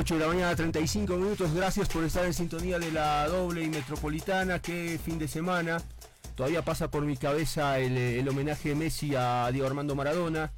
[0.00, 1.52] 8 de la mañana, 35 minutos.
[1.52, 4.58] Gracias por estar en sintonía de la doble y metropolitana.
[4.58, 5.76] Qué fin de semana.
[6.34, 10.52] Todavía pasa por mi cabeza el, el homenaje de Messi a Diego Armando Maradona,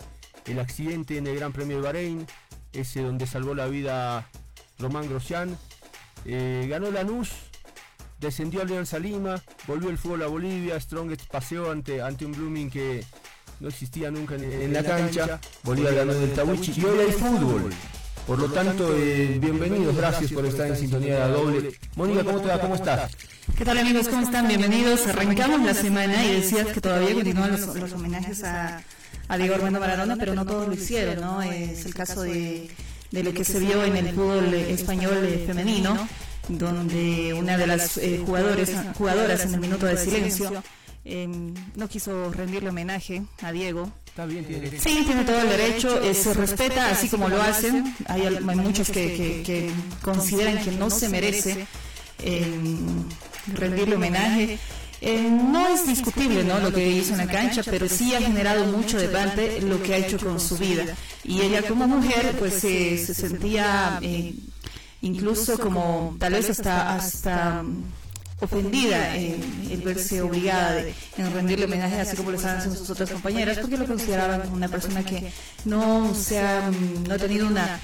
[0.47, 2.27] el accidente en el Gran Premio de Bahrein,
[2.73, 4.29] ese donde salvó la vida
[4.79, 5.59] Román Grosjean.
[6.25, 7.31] Eh, ganó Lanús,
[8.21, 13.05] descendió Alianza Lima, volvió el fútbol a Bolivia, Strongest paseó ante, ante un Blooming que
[13.59, 17.73] no existía nunca en, en la cancha, Bolivia ganó del Tawichi y hoy hay fútbol.
[18.27, 21.73] Por lo tanto, eh, bienvenidos, gracias por estar en sintonía de la doble.
[21.97, 22.61] Mónica, ¿cómo te va?
[22.61, 23.11] ¿Cómo estás?
[23.59, 24.09] ¿Qué tal amigos?
[24.09, 24.47] ¿Cómo están?
[24.47, 25.07] Bienvenidos.
[25.09, 28.81] Arrancamos la semana y decías que todavía continúan los, homenajes a,
[29.27, 31.43] a Diego Armando Maradona, pero no todos lo hicieron, ¿no?
[31.43, 32.71] Es el caso de,
[33.11, 36.09] de lo que se vio en el fútbol español eh, femenino,
[36.49, 40.63] donde una de las eh, jugadores, jugadoras en el minuto de silencio
[41.05, 41.29] eh,
[41.75, 43.93] no quiso rendirle homenaje a Diego.
[44.13, 47.95] Está bien, tiene Sí, tiene todo el derecho, eh, se respeta así como lo hacen.
[48.07, 49.71] Hay, al- hay muchos que, que- que
[50.03, 51.67] consideran que no se merece
[52.19, 52.47] eh,
[53.55, 54.59] rendirle homenaje.
[55.01, 56.61] Eh, no es discutible ¿no?
[56.61, 59.97] lo que hizo en la cancha, pero sí ha generado mucho debate lo que ha
[59.97, 60.95] hecho con su vida.
[61.25, 64.35] Y ella como mujer pues se se sentía eh,
[65.01, 67.65] incluso como tal vez hasta hasta
[68.43, 69.41] ofendida en
[69.71, 73.59] el verse obligada de, en rendirle homenaje así como lo estaban haciendo sus otras compañeras
[73.59, 75.33] porque lo consideraban una persona que
[75.65, 77.79] no se ha, mm, no ha tenido una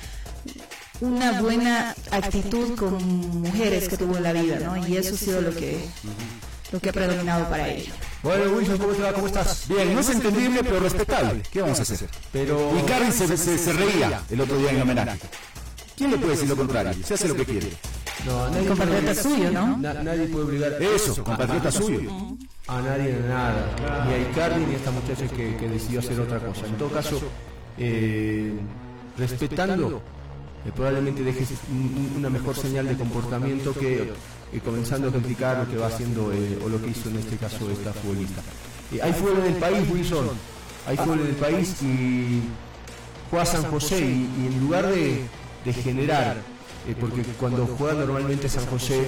[1.00, 2.94] una buena actitud con
[3.40, 4.84] mujeres que tuvo en la vida, ¿no?
[4.86, 5.78] Y eso ha sido lo que
[6.72, 7.92] lo que ha predominado para ella.
[8.22, 9.12] Bueno, Wilson, ¿cómo te va?
[9.12, 9.68] ¿Cómo estás?
[9.68, 11.42] Bien, no es entendible, pero respetable.
[11.52, 12.08] ¿Qué vamos a hacer?
[12.32, 15.20] Pero Y Carrie se, se- se reía el otro día en homenaje.
[15.96, 16.92] ¿Quién le puede decir lo contrario?
[17.06, 17.68] Se hace lo que quiere.
[18.26, 19.76] No, nadie compatriota puede obligar- suyo, ¿no?
[19.78, 22.10] na- nadie puede obligar Eso, compatriota suyo.
[22.66, 26.20] a nadie de nada, ni a Icardi ni a esta muchacha que, que decidió hacer
[26.20, 26.66] otra cosa.
[26.66, 27.20] En todo caso,
[27.78, 28.52] eh,
[29.16, 30.02] respetando,
[30.66, 31.76] eh, probablemente dejes un-
[32.10, 34.12] un- una mejor señal de comportamiento que
[34.52, 37.36] eh, comenzando a criticar lo que va haciendo eh, o lo que hizo en este
[37.36, 38.40] caso esta futbolista.
[38.92, 40.28] Eh, hay fútbol en el país, Wilson,
[40.86, 42.40] hay fútbol en el país y
[43.30, 45.22] juega San José y, y en lugar de,
[45.64, 46.36] de generar,
[46.88, 49.04] eh, porque cuando juega normalmente San José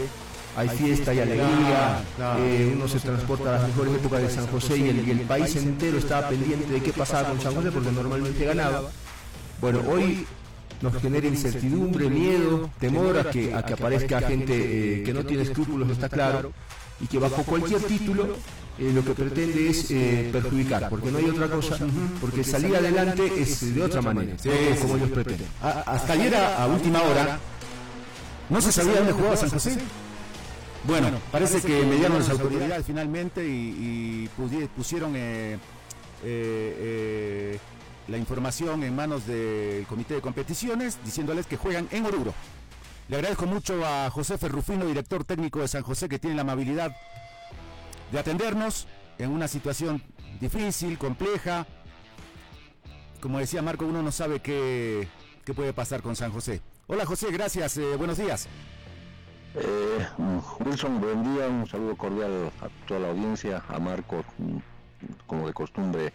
[0.56, 2.02] hay fiesta y alegría,
[2.38, 5.20] eh, uno se transporta a las mejores épocas de San José y el, y el
[5.20, 8.82] país entero estaba pendiente de qué pasaba con San José porque normalmente ganaba.
[9.60, 10.26] Bueno, hoy
[10.82, 14.54] nos genera incertidumbre, miedo, temor a que, a que aparezca gente
[15.00, 16.52] eh, que no tiene escrúpulos, está claro,
[17.00, 18.36] y que bajo cualquier título
[18.78, 21.76] eh, lo que pretende es eh, perjudicar, porque no hay otra cosa,
[22.20, 24.36] porque salir adelante es de otra manera,
[24.80, 25.48] como ellos pretenden.
[25.60, 27.38] Hasta ayer a última hora,
[28.50, 29.78] ¿no se sabía dónde jugaba San José?
[30.84, 34.28] Bueno, parece que mediaron las autoridades finalmente y,
[34.76, 35.58] pusieron eh, eh,
[36.24, 37.58] eh,
[38.08, 42.34] la información en manos del comité de competiciones diciéndoles que juegan en Oruro.
[43.08, 46.96] Le agradezco mucho a José Ferrufino, director técnico de San José, que tiene la amabilidad
[48.12, 48.86] de atendernos
[49.18, 50.02] en una situación
[50.40, 51.66] difícil, compleja.
[53.20, 55.08] Como decía Marco, uno no sabe qué,
[55.44, 56.62] qué puede pasar con San José.
[56.92, 58.48] Hola José, gracias, eh, buenos días.
[59.54, 60.06] Eh,
[60.58, 64.56] Wilson, buen día, un saludo cordial a toda la audiencia, a Marco, mm,
[65.28, 66.12] como de costumbre,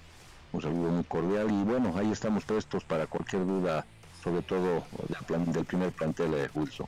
[0.51, 3.85] un saludo muy cordial y bueno, ahí estamos prestos para cualquier duda,
[4.21, 4.83] sobre todo
[5.47, 6.87] del, primer plantel de Wilson.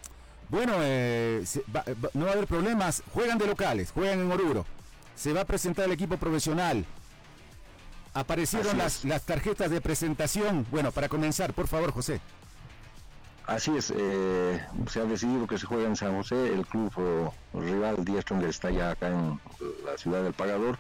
[0.50, 3.04] Bueno, eh, va- va- no va a haber problemas.
[3.14, 4.66] Juegan de locales, juegan en Oruro.
[5.16, 6.86] Se va a presentar el equipo profesional.
[8.14, 10.66] Aparecieron las, las tarjetas de presentación.
[10.72, 12.20] Bueno, para comenzar, por favor, José.
[13.48, 17.30] Así es, eh, se ha decidido que se juega en San José, el club eh,
[17.54, 19.40] rival Die Stronger está ya acá en
[19.86, 20.78] la ciudad del Pagador.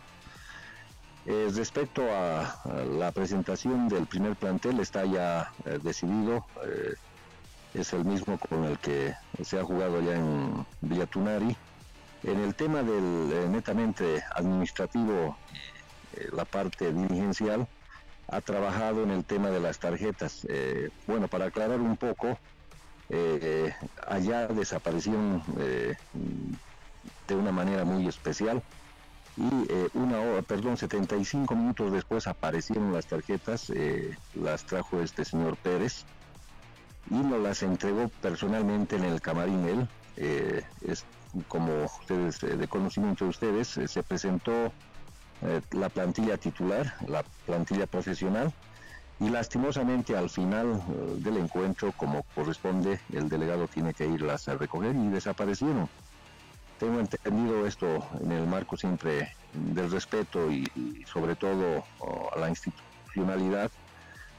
[1.25, 2.61] Eh, respecto a,
[2.99, 6.45] la presentación del primer plantel, está ya eh, decidido,
[7.73, 11.55] es el mismo con el que se ha jugado ya en Villatunari.
[12.23, 15.37] En el tema del netamente administrativo,
[16.33, 17.65] la parte dirigencial,
[18.27, 20.45] ha trabajado en el tema de las tarjetas.
[21.05, 22.37] Bueno, para aclarar un poco,
[23.09, 23.73] eh,
[24.05, 25.95] allá desaparecieron eh,
[27.27, 28.61] de una manera muy especial
[29.37, 33.71] y eh, una hora, perdón, 75 minutos después aparecieron las tarjetas,
[34.33, 36.05] las trajo este señor Pérez
[37.09, 40.65] y nos las entregó personalmente en el camarín él.
[40.81, 41.05] es
[41.47, 44.71] como ustedes, de conocimiento de ustedes, se presentó
[45.71, 48.51] la plantilla titular, la plantilla profesional,
[49.19, 54.55] y lastimosamente al final eh, del encuentro, como corresponde, el delegado tiene que irlas a
[54.55, 55.89] recoger y desaparecieron.
[56.79, 57.87] Tengo entendido esto
[58.21, 60.65] en el marco siempre del respeto y,
[61.11, 63.71] sobre todo oh, a la institucionalidad.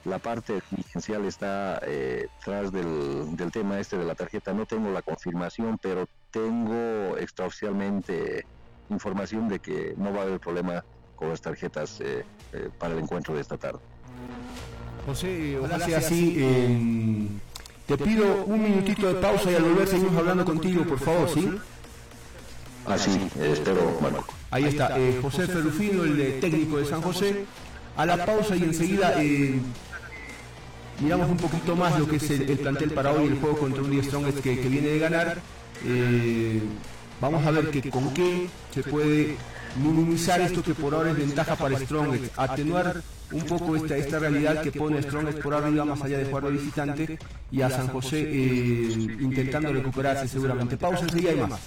[0.04, 4.52] la parte dirigencial está eh, tras del, del, tema este de la tarjeta.
[4.52, 8.46] No tengo la confirmación, pero tengo extraoficialmente
[8.90, 10.84] información de que no va a haber problema
[11.16, 13.80] con las tarjetas eh, eh, para el encuentro de esta tarde.
[15.08, 17.30] José, ojalá sea así.
[17.86, 21.50] te pido un minutito de pausa y al volver seguimos hablando contigo, por favor, ¿sí?
[22.86, 24.22] Así, ah, espero, bueno.
[24.50, 27.46] Ahí está, José Ferrufino, el técnico de San José.
[27.96, 29.16] A la pausa y enseguida
[31.00, 34.04] miramos un poquito más lo que es el, plantel para hoy, el juego contra un
[34.04, 35.38] Strongest que, que viene de ganar.
[35.86, 36.60] Eh,
[37.18, 39.36] vamos a ver que, con qué se puede
[39.82, 43.02] minimizar esto que por ahora es ventaja para Strongest, atenuar
[43.32, 46.50] un poco esta, esta realidad que pone Strongest por arriba más allá de jugar de
[46.50, 47.18] visitante
[47.50, 50.76] y a San José eh, intentando recuperarse seguramente.
[50.76, 51.60] Pausa enseguida y más.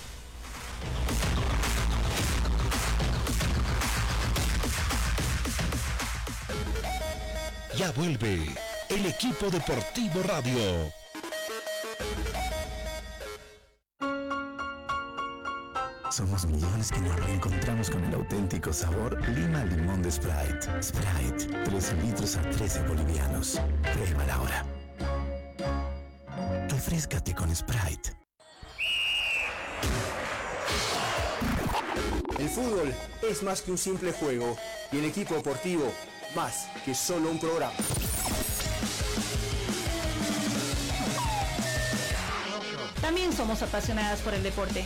[7.78, 8.46] Ya vuelve
[8.90, 11.01] el equipo deportivo radio.
[16.12, 20.84] Somos millones que nos reencontramos con el auténtico sabor Lima Limón de Sprite.
[20.84, 23.62] Sprite, 13 litros a 13 bolivianos.
[23.94, 24.66] Prueba ahora.
[26.68, 28.12] Refrescate con Sprite.
[32.40, 32.94] El fútbol
[33.30, 34.58] es más que un simple juego
[34.92, 35.94] y el equipo deportivo
[36.36, 37.72] más que solo un programa.
[43.00, 44.86] También somos apasionadas por el deporte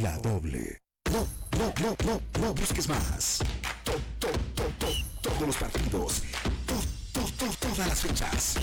[0.00, 0.80] La Doble.
[1.10, 1.26] No,
[1.58, 3.40] no, no, no, no busques más.
[5.20, 6.22] todos los partidos.
[7.60, 8.54] todas las fechas.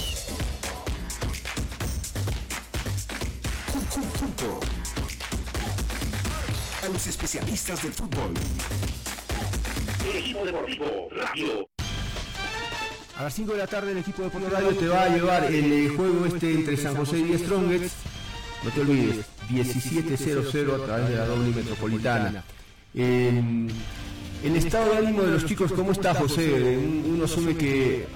[3.92, 4.60] Junto
[6.84, 8.34] a los especialistas del fútbol.
[10.10, 11.70] El equipo deportivo Radio.
[13.18, 15.44] A las 5 de la tarde el equipo de Deportivo Radio te va a llevar
[15.46, 18.09] el juego este entre San José y Strongest.
[18.64, 22.44] No te olvides, 17.00 a través de la doble metropolitana.
[22.94, 26.78] el estado de ánimo de los chicos, ¿cómo está José?
[26.78, 28.08] Uno asume que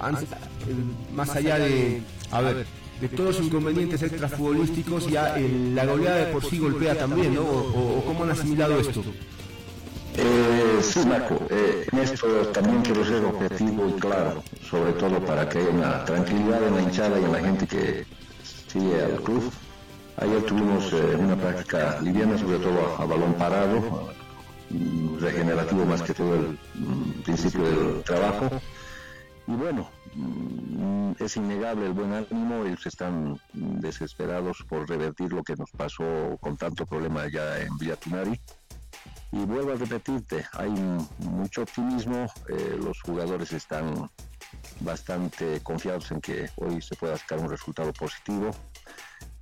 [1.13, 2.01] más allá de,
[2.31, 2.65] a ver,
[3.01, 7.41] de todos los inconvenientes extrafutbolísticos, ya la goleada de por sí golpea también, ¿no?
[7.41, 9.03] o cómo han asimilado esto?
[10.15, 15.49] Eh, sí, Marco, eh, en esto también quiero ser objetivo y claro, sobre todo para
[15.49, 18.05] que haya una tranquilidad en la hinchada y en la gente que
[18.67, 19.51] sigue al club.
[20.17, 24.09] Ayer tuvimos eh, una práctica liviana, sobre todo a, balón parado,
[25.19, 28.49] regenerativo más que todo el mm, principio del trabajo.
[29.47, 35.55] Y bueno, mm, es innegable el buen ánimo, ellos están desesperados por revertir lo que
[35.55, 38.39] nos pasó con tanto problema ya en Villatunari
[39.33, 40.69] y vuelvo a repetirte, hay
[41.17, 44.11] mucho optimismo, eh, los jugadores están
[44.79, 48.51] bastante confiados en que hoy se pueda sacar un resultado positivo.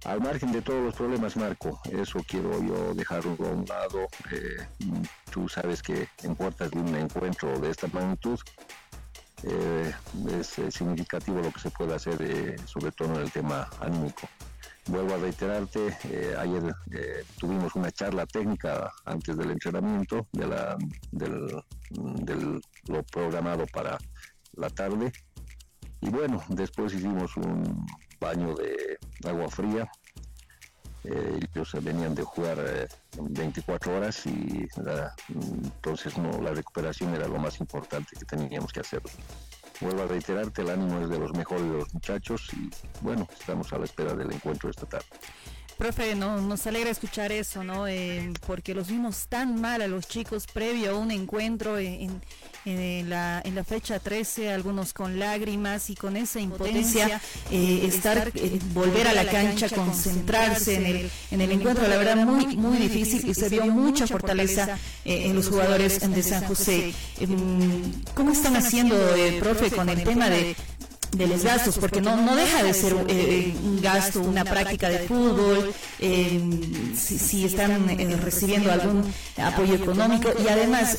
[0.05, 4.07] Al margen de todos los problemas, Marco, eso quiero yo dejarlo a un lado.
[4.31, 4.65] Eh,
[5.31, 8.39] tú sabes que en puertas de un encuentro de esta magnitud
[9.43, 9.93] eh,
[10.39, 14.27] es significativo lo que se puede hacer, sobre todo en el tema anímico.
[14.87, 20.75] Vuelvo a reiterarte, eh, ayer eh, tuvimos una charla técnica antes del entrenamiento de, la,
[21.11, 23.99] del, lo programado para
[24.53, 25.11] la tarde.
[26.01, 27.85] Y bueno, después hicimos un
[28.21, 28.97] baño de
[29.27, 29.91] agua fría.
[31.03, 32.87] Eh, ellos venían de jugar
[33.17, 34.67] 24 horas y
[35.65, 39.01] entonces no, la recuperación era lo más importante que teníamos que hacer
[39.81, 42.69] vuelvo a reiterarte, el ánimo es de los mejores de los muchachos y
[43.01, 45.07] bueno, estamos a la espera del encuentro esta tarde.
[45.81, 47.87] Profe, no, nos alegra escuchar eso, ¿no?
[47.87, 52.21] Eh, porque los vimos tan mal a los chicos previo a un encuentro en,
[53.09, 57.19] la, en la fecha 13, algunos con lágrimas y con esa impotencia,
[57.49, 62.27] eh, estar, eh, volver a la cancha, concentrarse en el, en el encuentro, la verdad
[62.27, 66.93] muy, muy difícil y se vio mucha fortaleza en los jugadores de San José.
[68.13, 68.95] ¿Cómo están haciendo,
[69.39, 70.55] profe, con el tema de
[71.11, 74.99] de los gastos, porque no, no deja de ser eh, un gasto, una práctica de
[74.99, 77.87] fútbol, si, si, están
[78.21, 80.29] recibiendo algún apoyo económico.
[80.43, 80.97] y además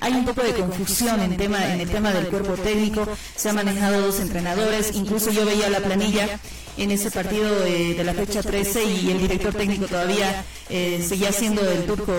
[0.00, 3.56] hay un poco de confusión en, tema, en el tema del cuerpo técnico, se han
[3.56, 6.40] manejado dos entrenadores, incluso yo veía la planilla
[6.76, 11.86] en ese partido de la fecha 13 y el director técnico todavía seguía siendo el
[11.86, 12.12] turco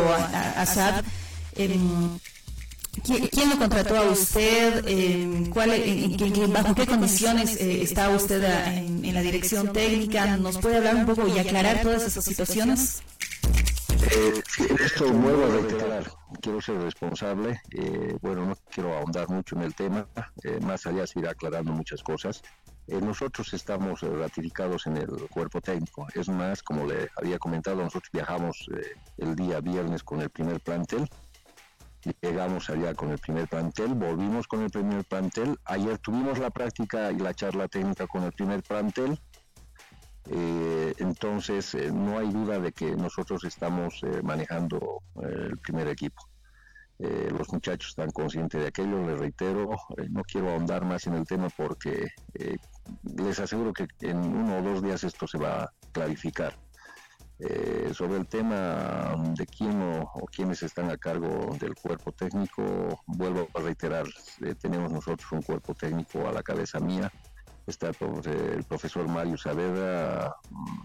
[0.56, 1.04] Assad.
[2.96, 4.86] Em, ¿Quién, lo contrató a usted?
[4.88, 5.72] Eh, ¿cuál,
[6.50, 10.38] ¿Bajo qué condiciones eh, está usted en, la dirección técnica?
[10.38, 13.02] ¿Nos puede hablar un poco y aclarar todas esas situaciones?
[14.12, 14.42] Eh,
[14.80, 19.74] esto vuelvo a reiterar, quiero ser responsable, eh, bueno, no quiero ahondar mucho en el
[19.74, 20.08] tema,
[20.62, 22.42] más allá se irá aclarando muchas cosas.
[22.88, 28.68] nosotros estamos ratificados en el cuerpo técnico, es más, como le había comentado, nosotros viajamos
[29.18, 31.08] el día viernes con el primer plantel,
[32.22, 37.12] llegamos allá con el primer plantel, volvimos con el primer plantel, ayer tuvimos la práctica
[37.12, 39.20] y la charla técnica con el primer plantel,
[40.30, 46.22] eh, entonces eh, no hay duda de que nosotros estamos eh, manejando el primer equipo.
[47.00, 49.70] los muchachos están conscientes de aquello, les reitero,
[50.10, 52.08] no quiero ahondar más en el tema porque
[53.04, 56.56] les aseguro que en uno o dos días esto se va a clarificar.
[57.46, 62.64] Eh, sobre el tema de quién o, quiénes están a cargo del cuerpo técnico,
[63.06, 64.06] vuelvo a reiterar,
[64.46, 67.12] eh, tenemos nosotros un cuerpo técnico a la cabeza mía,
[67.68, 70.80] está el, profesor Mario Saavedra, mm,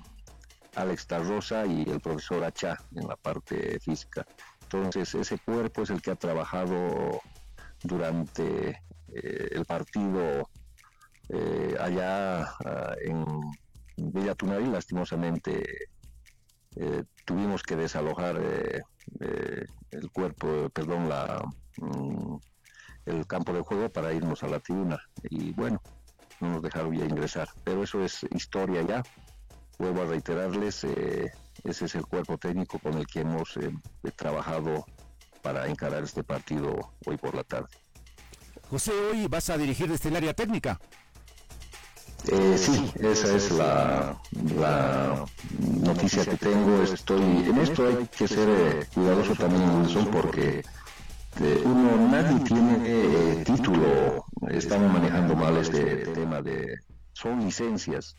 [0.74, 4.26] Alex Tarrosa y el profesor Acha en la parte física.
[4.62, 7.20] Entonces ese cuerpo es el que ha trabajado
[7.84, 8.82] durante
[9.14, 10.48] eh, el partido
[11.78, 13.24] allá ah, en
[13.96, 15.90] Villa Tunari, lastimosamente
[16.76, 18.82] eh, tuvimos que desalojar eh,
[19.20, 21.42] eh, el cuerpo, perdón, la,
[21.78, 22.36] mm,
[23.06, 24.98] el campo de juego para irnos a la tribuna.
[25.30, 25.80] Y bueno,
[26.40, 27.48] no nos dejaron ya ingresar.
[27.64, 29.02] Pero eso es historia ya.
[29.78, 33.56] Vuelvo a reiterarles, ese es el cuerpo técnico con el que hemos
[34.16, 34.84] trabajado
[35.40, 37.68] para encarar este partido hoy por la tarde.
[38.68, 40.80] José, hoy vas a dirigir desde el área técnica.
[42.26, 44.16] Eh, sí, esa es la,
[45.80, 46.82] noticia que tengo.
[46.82, 50.62] Estoy en esto hay que ser eh, cuidadoso también, Wilson, porque
[51.40, 54.24] eh, uno nadie tiene título.
[54.48, 56.78] Estamos manejando mal este tema de
[57.12, 58.16] son licencias,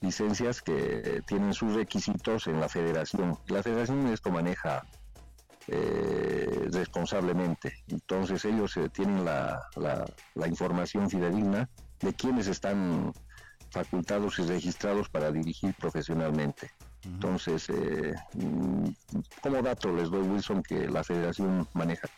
[0.00, 3.38] licencias que tienen sus requisitos en la Federación.
[3.48, 4.84] La Federación esto maneja
[6.70, 7.72] responsablemente.
[7.88, 11.68] Entonces ellos tienen la, la, la información fidedigna
[12.00, 13.12] de quienes están
[13.70, 16.70] facultados y registrados para dirigir profesionalmente.
[17.04, 18.88] Entonces, eh, mm,
[19.40, 22.08] como dato les doy, Wilson, que la federación maneja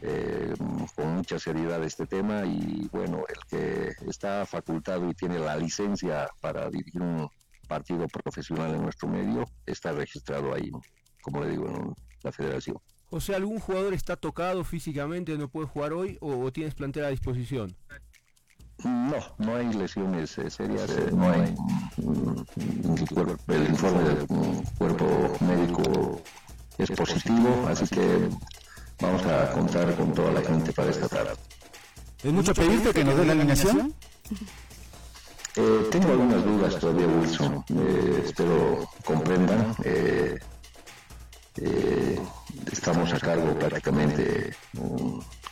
[0.00, 0.54] eh,
[0.94, 6.28] con mucha seriedad este tema y bueno, el que está facultado y tiene la licencia
[6.40, 7.28] para dirigir un
[7.66, 10.70] partido profesional en nuestro medio está registrado ahí,
[11.20, 12.76] como le digo, en la federación.
[13.10, 17.04] O sea, ¿algún jugador está tocado físicamente, no puede jugar hoy o, o tienes plantel
[17.04, 17.74] a disposición?
[18.84, 21.52] No, no hay lesiones eh, serias, eh, no hay
[23.48, 24.26] el informe del
[24.78, 26.22] cuerpo médico
[26.78, 28.28] es positivo, así que
[29.00, 31.34] vamos a contar con toda la gente para esta tarde.
[32.22, 33.92] ¿Es mucho pedirte que nos dé la alineación?
[35.56, 37.64] Eh, tengo algunas dudas todavía, Wilson.
[38.24, 39.74] espero comprendan.
[42.70, 44.54] estamos a cargo prácticamente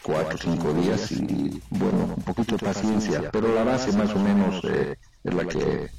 [0.07, 4.19] cuatro o cinco días y bueno, un poquito de paciencia, pero la base más o
[4.21, 4.95] menos eh,
[5.25, 5.91] es la que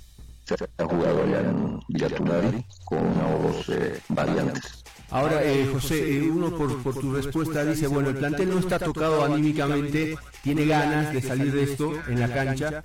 [0.46, 4.84] se ha jugado allá en Villatunari con una o dos eh, variantes.
[5.10, 9.26] Ahora, eh, José, uno por, por, tu respuesta dice, bueno, el plantel no está tocado
[9.26, 12.82] anímicamente, tiene ganas de salir de esto en la cancha.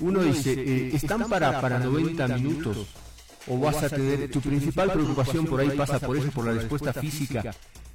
[0.00, 2.88] uno dice, ¿están para, para 90 minutos?
[3.48, 6.92] ¿O vas a tener, tu principal preocupación por ahí pasa por eso, por la respuesta
[6.92, 7.54] física?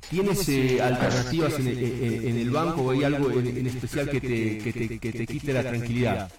[0.10, 4.74] ¿Tienes eh, alternativas en, en, el banco o hay algo en, especial que te, que,
[4.74, 6.32] te, que te, quite la tranquilidad?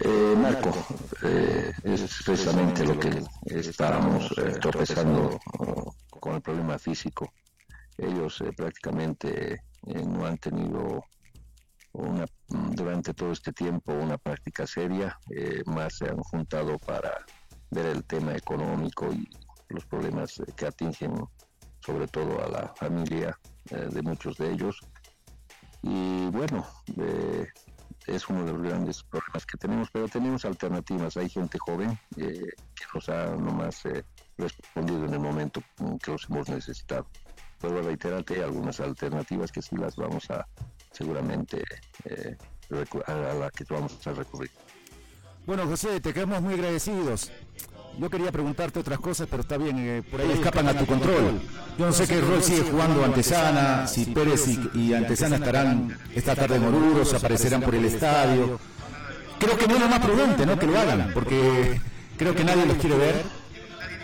[0.00, 0.72] Eh, Marco,
[1.22, 5.40] eh, es precisamente lo que estábamos eh, tropezando
[6.20, 7.32] con el problema físico.
[7.96, 11.02] Ellos eh, prácticamente no han tenido
[11.92, 15.18] una, durante todo este tiempo una práctica seria,
[15.64, 17.24] más se han juntado para
[17.70, 19.26] ver el tema económico y
[19.68, 21.14] los problemas que atingen
[21.86, 23.38] sobre todo a la familia
[23.70, 24.80] eh, de muchos de ellos.
[25.82, 26.66] Y bueno,
[26.96, 27.46] eh,
[28.08, 31.16] es uno de los grandes problemas que tenemos, pero tenemos alternativas.
[31.16, 33.84] Hay gente joven eh, que nos ha nomás
[34.36, 35.62] respondido en el momento
[36.02, 37.06] que los hemos necesitado.
[37.60, 40.46] Puedo reiterarte algunas alternativas que sí las vamos a
[40.90, 41.62] seguramente
[43.06, 44.50] a la que vamos a recurrir.
[45.46, 47.30] Bueno, José, te quedamos muy agradecidos.
[47.98, 51.40] Yo quería preguntarte otras cosas, pero está bien, eh, por ahí escapan a tu control.
[51.78, 56.56] Yo no sé qué rol sigue jugando Antesana, si Pérez y, Antesana estarán esta tarde
[56.56, 58.60] en Oruro, se aparecerán por el estadio.
[59.38, 60.58] Creo que no es lo más prudente, ¿no?
[60.58, 61.80] Que lo hagan, porque
[62.18, 63.24] creo que nadie los quiere ver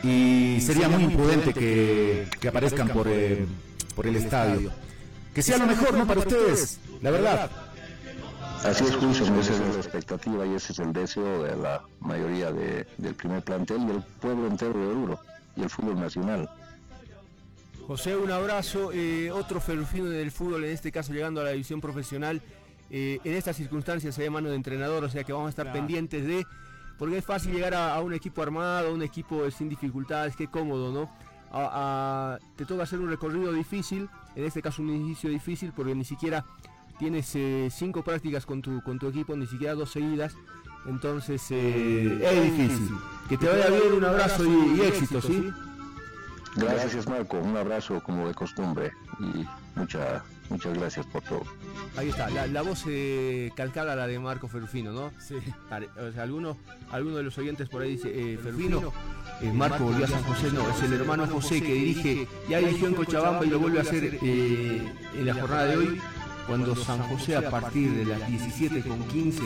[0.02, 3.46] y sería muy imprudente que, aparezcan por, eh,
[3.94, 4.72] por el estadio.
[5.34, 6.06] Que sea lo mejor, ¿no?
[6.06, 7.50] Para ustedes, la verdad.
[8.64, 12.52] Así es, Julio, esa es la expectativa y ese es el deseo de la mayoría
[12.52, 15.20] del primer plantel y del pueblo entero de Oruro
[15.56, 16.48] y el fútbol nacional.
[17.86, 18.90] José, un abrazo.
[18.92, 22.40] Eh, otro ferrufino del fútbol, en este caso llegando a la división profesional.
[22.90, 26.24] Eh, en estas circunstancias hay mano de entrenador, o sea que vamos a estar pendientes
[26.24, 26.46] de.
[26.98, 30.92] Porque es fácil llegar a, un equipo armado, a un equipo sin dificultades, qué cómodo,
[30.92, 31.10] ¿no?
[32.56, 36.46] te toca hacer un recorrido difícil, en este caso un inicio difícil, porque ni siquiera
[37.02, 40.36] tienes eh, cinco prácticas con tu, con tu equipo, ni siquiera dos seguidas,
[40.86, 42.94] entonces eh, es difícil.
[43.28, 45.50] Que te vaya bien, un abrazo y, éxito, ¿sí?
[46.54, 49.44] Gracias Marco, un abrazo como de costumbre y
[49.74, 51.42] mucha, muchas gracias por todo.
[51.96, 55.10] Ahí está, la, voz eh, calcada a la de Marco Ferrufino, ¿no?
[55.18, 55.34] Sí.
[55.98, 56.56] O sea, alguno,
[56.92, 58.92] alguno de los oyentes por ahí dice, eh, Ferrufino,
[59.54, 62.94] Marco volvió a San José, no, es el hermano José que dirige, ya dirigió en
[62.94, 66.00] Cochabamba y lo vuelve a hacer en la jornada de hoy
[66.46, 69.42] cuando San José a partir de las 17 con 15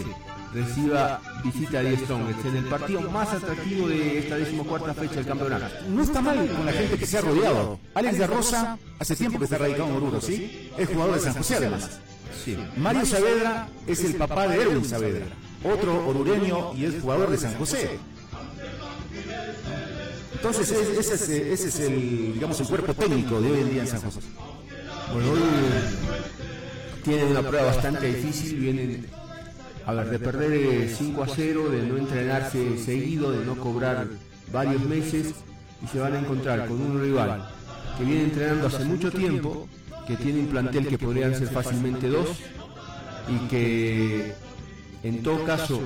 [0.55, 5.67] reciba visita de Strongest en el partido más atractivo de esta decimocuarta fecha del campeonato.
[5.89, 7.79] No está mal con la gente que se ha rodeado.
[7.95, 10.71] Alex de Rosa hace tiempo que está radicado en Oruro, ¿sí?
[10.79, 12.01] Es jugador de San José además.
[12.45, 12.57] Sí.
[12.77, 15.27] Mario Saavedra es el papá de Erwin Saavedra,
[15.65, 17.99] otro orureño y es jugador de San José.
[20.33, 23.89] Entonces ese, es, ese es el, digamos, el cuerpo técnico de hoy en día en
[23.89, 24.21] San José.
[25.13, 25.41] Bueno, hoy
[27.07, 29.07] tienen una prueba bastante difícil, vienen
[29.87, 34.09] a ver, de perder 5 a 0, de no entrenarse seguido, de no cobrar
[34.53, 35.33] varios meses
[35.83, 37.49] y se van a encontrar con un rival
[37.97, 39.69] que viene entrenando hace mucho tiempo,
[40.09, 42.29] que tiene un plantel que podrían ser fácilmente dos
[43.29, 44.35] y que
[45.05, 45.81] en todo caso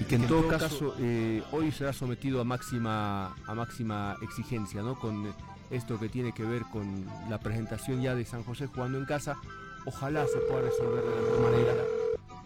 [0.00, 4.98] y que en todo caso eh, hoy será sometido a máxima a máxima exigencia, ¿no?
[4.98, 5.34] Con
[5.70, 9.36] esto que tiene que ver con la presentación ya de San José jugando en casa.
[9.86, 11.72] Ojalá se pueda resolver de la mejor manera.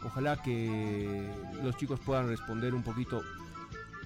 [0.05, 1.31] Ojalá que
[1.63, 3.23] los chicos puedan responder un poquito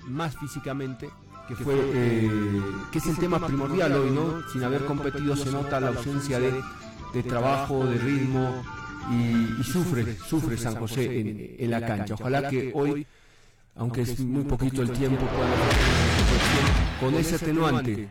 [0.07, 1.09] más físicamente,
[1.49, 2.31] que fue eh,
[2.93, 4.43] que es el tema primordial hoy, ¿no?
[4.53, 6.63] Sin haber competido se nota la ausencia de,
[7.23, 8.63] trabajo, de ritmo
[9.11, 12.15] y, sufre, sufre San José en, en, la cancha.
[12.15, 13.07] Ojalá que hoy,
[13.77, 15.53] aunque es muy poquito el tiempo, puedan
[17.01, 18.09] con ese atenuante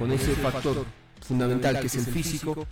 [0.00, 0.86] con ese factor
[1.20, 2.66] fundamental que es el físico,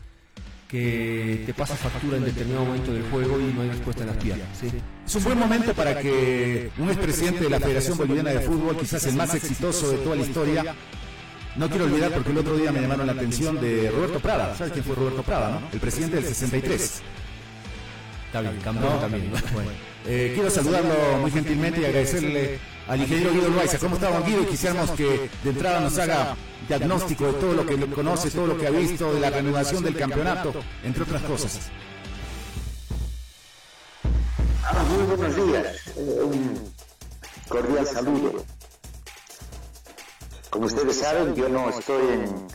[0.67, 4.17] que te pasa factura en determinado momento del juego y no hay respuesta en las
[4.17, 4.49] piernas.
[5.07, 9.05] Es un buen momento para que un expresidente de la Federación Boliviana de Fútbol, quizás
[9.05, 10.75] el más exitoso de toda la historia,
[11.57, 14.55] no quiero olvidar porque el otro día me llamaron la atención de Roberto Prada.
[14.57, 15.69] ¿Sabes quién fue Roberto Prada, no?
[15.71, 17.03] El presidente del 63.
[18.27, 19.31] Está bien, campeón también.
[20.07, 22.59] Eh, quiero saludarlo muy gentilmente y agradecerle
[22.89, 23.79] al ingeniero Guido Loaiza.
[23.79, 24.43] ¿Cómo está, Guido?
[24.43, 28.59] Y quisiéramos que de entrada nos haga diagnóstico de todo lo que conoce, todo lo
[28.59, 31.59] que ha visto, de la reanudación del campeonato, entre otras cosas.
[34.65, 35.67] Ah, muy buenos días.
[35.97, 36.73] Eh, un
[37.49, 38.45] cordial saludo.
[40.51, 42.47] Como ustedes saben, yo no estoy en,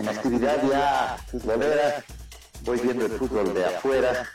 [0.00, 2.02] en actividad ya futbolera,
[2.62, 4.26] voy viendo el fútbol de afuera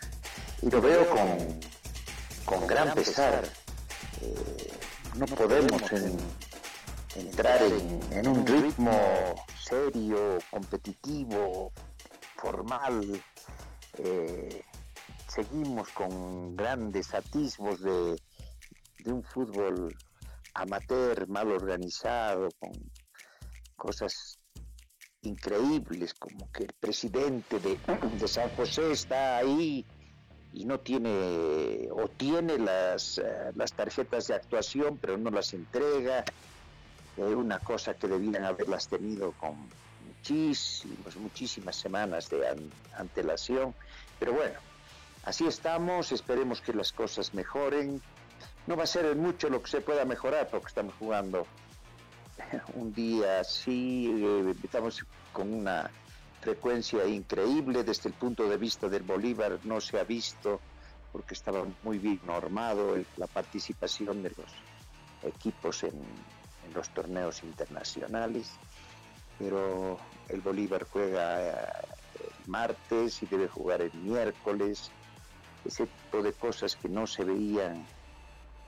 [0.62, 1.60] y lo veo con,
[2.46, 3.44] con gran pesar.
[4.22, 4.73] Eh,
[5.16, 5.82] no podemos
[7.16, 8.92] entrar en, un ritmo
[9.62, 11.72] serio, competitivo,
[12.38, 13.22] formal.
[14.00, 14.64] Eh,
[15.28, 18.16] seguimos con grandes atismos de,
[19.06, 19.96] un fútbol
[20.56, 22.72] amateur, mal organizado, con
[23.76, 24.40] cosas
[25.22, 27.78] increíbles, como que el presidente de,
[28.20, 29.86] de San José está ahí
[30.54, 36.24] y no tiene o tiene las, eh, las tarjetas de actuación pero no las entrega.
[37.18, 39.56] Es una cosa que debían haberlas tenido con
[40.08, 43.74] muchísimas muchísimas semanas de antelación.
[44.20, 44.60] Pero bueno
[45.24, 48.02] así estamos esperemos que las cosas mejoren.
[48.68, 51.48] No va a ser mucho lo que se pueda mejorar porque estamos jugando
[52.76, 55.90] un día así eh, estamos con una
[56.44, 57.84] frecuencia increíble.
[57.84, 60.60] Desde el punto de vista del Bolívar no se ha visto
[61.12, 64.52] porque estaba muy bien normado la participación de los
[65.24, 65.94] equipos en,
[66.74, 68.52] los torneos internacionales.
[69.38, 74.92] Pero el Bolívar juega el eh, martes y debe jugar el miércoles.
[75.66, 77.86] Ese tipo de cosas que no se veían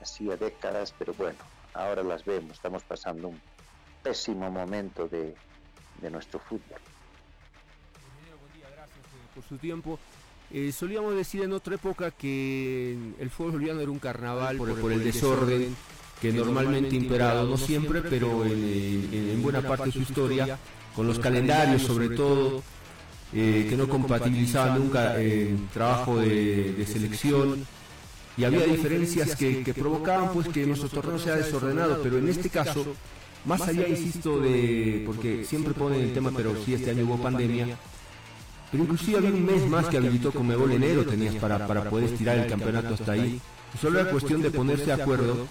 [0.00, 1.38] hacía décadas, pero bueno,
[1.74, 3.40] ahora las vemos, estamos pasando un
[4.02, 5.34] pésimo momento de,
[6.00, 6.80] de nuestro fútbol.
[9.36, 9.98] Eh, por su tiempo.
[10.52, 14.92] Eh, solíamos decir en otra época que el fútbol boliviano era un carnaval por, por
[14.92, 15.74] el desorden
[16.20, 20.58] que normalmente imperado, no siempre, pero en, en, buena parte de su historia,
[20.94, 22.62] con los calendarios sobre todo,
[23.34, 27.66] eh, que no compatibilizaban nunca el trabajo de, de, selección.
[28.38, 32.48] Y había diferencias que, que provocaban pues que nuestro torneo sea desordenado, pero en este
[32.48, 32.86] caso,
[33.44, 37.76] más allá, insisto, de, porque siempre ponen el tema, pero si este año hubo pandemia,
[38.70, 42.38] pero inclusive había un mes más que habilitó Comebol enero tenías para, para poder estirar
[42.38, 43.40] el campeonato hasta ahí.
[43.80, 45.46] Solo era cuestión de ponerse de acuerdo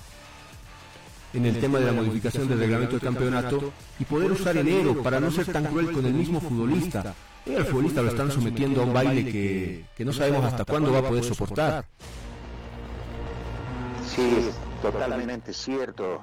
[1.33, 5.19] en el tema de la modificación del reglamento del campeonato y poder usar enero para
[5.19, 7.13] no ser tan cruel con el mismo futbolista.
[7.45, 10.91] Y al futbolista lo están sometiendo a un baile que, que no sabemos hasta cuándo
[10.91, 11.85] va a poder soportar.
[14.07, 14.49] Sí,
[14.81, 16.21] totalmente cierto.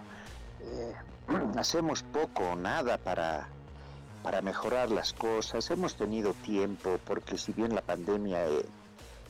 [0.61, 0.93] Eh,
[1.57, 3.49] hacemos poco o nada para
[4.23, 5.71] para mejorar las cosas.
[5.71, 8.65] Hemos tenido tiempo porque si bien la pandemia eh,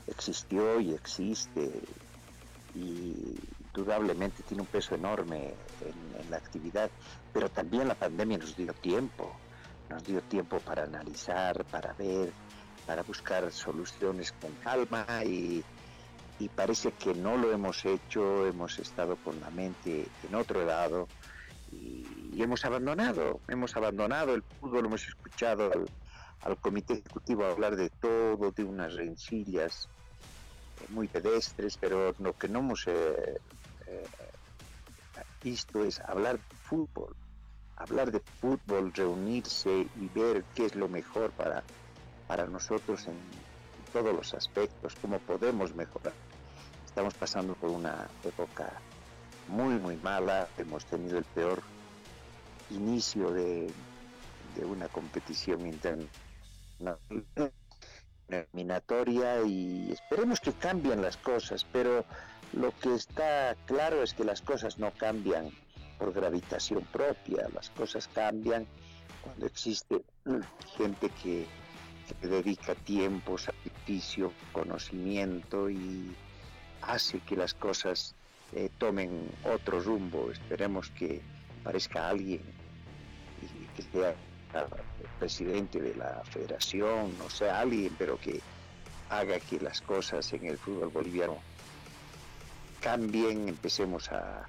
[0.07, 1.83] existió y existe
[2.75, 3.39] y
[3.75, 6.91] indudablemente tiene un peso enorme en, la actividad,
[7.33, 9.35] pero también la pandemia nos dio tiempo,
[9.91, 12.33] nos dio tiempo para analizar, para ver,
[12.87, 15.65] para buscar soluciones con calma y,
[16.57, 21.07] parece que no lo hemos hecho, hemos estado con la mente en otro lado
[22.41, 25.71] hemos abandonado, hemos abandonado el fútbol, hemos escuchado
[26.41, 29.89] al, comité ejecutivo hablar de todo, de unas rencillas
[30.89, 33.39] muy pedestres, pero lo que no hemos eh,
[33.87, 34.07] eh,
[35.43, 37.15] visto es hablar de fútbol,
[37.77, 41.63] hablar de fútbol, reunirse y ver qué es lo mejor para,
[42.27, 43.17] para nosotros en
[43.93, 46.15] todos los aspectos, cómo podemos mejorar.
[46.87, 48.73] Estamos pasando por una época
[49.49, 50.49] muy, muy mala.
[50.59, 51.63] Hemos tenido el peor
[52.73, 53.71] inicio de,
[54.65, 56.07] una competición interna
[58.29, 62.05] eliminatoria y esperemos que cambien las cosas, pero
[62.53, 65.51] lo que está claro es que las cosas no cambian
[65.99, 68.67] por gravitación propia, las cosas cambian
[69.23, 70.03] cuando existe
[70.77, 71.47] gente que,
[72.21, 76.15] dedica tiempo, sacrificio, conocimiento y
[76.83, 78.15] hace que las cosas
[78.53, 80.31] eh, tomen otro rumbo.
[80.31, 81.23] Esperemos que
[81.61, 82.43] aparezca alguien
[83.77, 88.41] que sea el presidente de la federación, no sea alguien, pero que
[89.09, 91.39] haga que las cosas en el fútbol boliviano
[92.81, 94.47] cambien, empecemos a,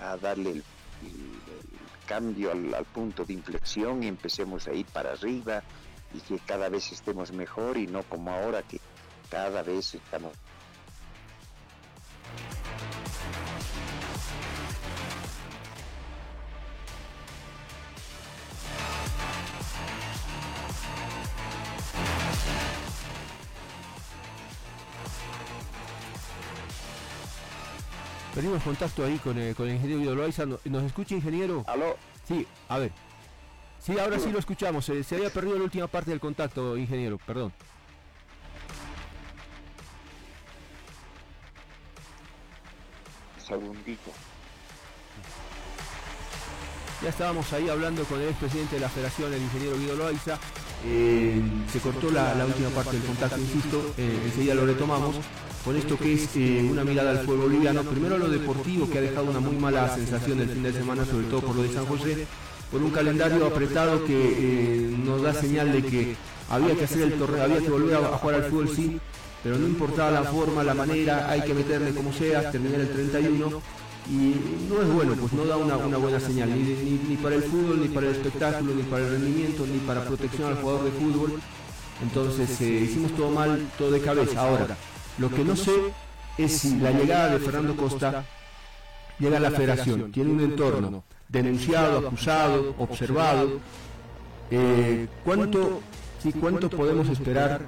[0.00, 0.64] a, darle el,
[2.06, 5.62] cambio al, al, punto de inflexión y empecemos a ir para arriba
[6.14, 8.80] y que cada vez estemos mejor y no como ahora que
[9.30, 10.32] cada vez estamos
[28.38, 30.46] Perdimos contacto ahí con, el, con el ingeniero Guido Loaiza.
[30.46, 31.64] ¿Nos escucha, ingeniero?
[31.66, 31.96] ¿Aló?
[32.22, 32.92] Sí, a ver.
[33.80, 34.84] Sí, ahora sí lo escuchamos.
[34.84, 37.18] Se, se había perdido la última parte del contacto, ingeniero.
[37.26, 37.52] Perdón.
[43.44, 44.12] segundito.
[47.02, 50.38] Ya estábamos ahí hablando con el expresidente de la federación, el ingeniero Guido Loaiza.
[50.84, 55.16] Eh, se cortó la, última parte del contacto, insisto, eh, enseguida lo retomamos
[55.64, 57.82] con esto que es eh, una mirada al fútbol boliviano.
[57.82, 61.26] Primero lo deportivo, que ha dejado una muy mala sensación el fin de semana, sobre
[61.26, 62.26] todo por lo de San José,
[62.70, 66.16] por un calendario apretado que nos da señal de que
[66.50, 68.98] había que hacer el torneo, había que volver a jugar al fútbol, sí,
[69.42, 73.62] pero no importaba la forma, la manera, hay que meterle como sea, terminar el 31
[74.10, 74.34] y
[74.70, 77.88] no es bueno, pues no da una, buena señal, ni, ni, para el fútbol, ni
[77.88, 81.40] para el espectáculo, ni para el rendimiento, ni para protección al jugador de fútbol.
[82.02, 84.40] Entonces eh, hicimos todo mal, todo de cabeza.
[84.40, 84.76] Ahora,
[85.18, 85.72] lo que no sé
[86.36, 88.24] es si la llegada de Fernando Costa
[89.18, 93.60] llega a la federación, tiene un entorno denunciado, acusado, observado.
[94.50, 95.80] Eh, ¿cuánto,
[96.22, 97.60] sí, ¿Cuánto podemos esperar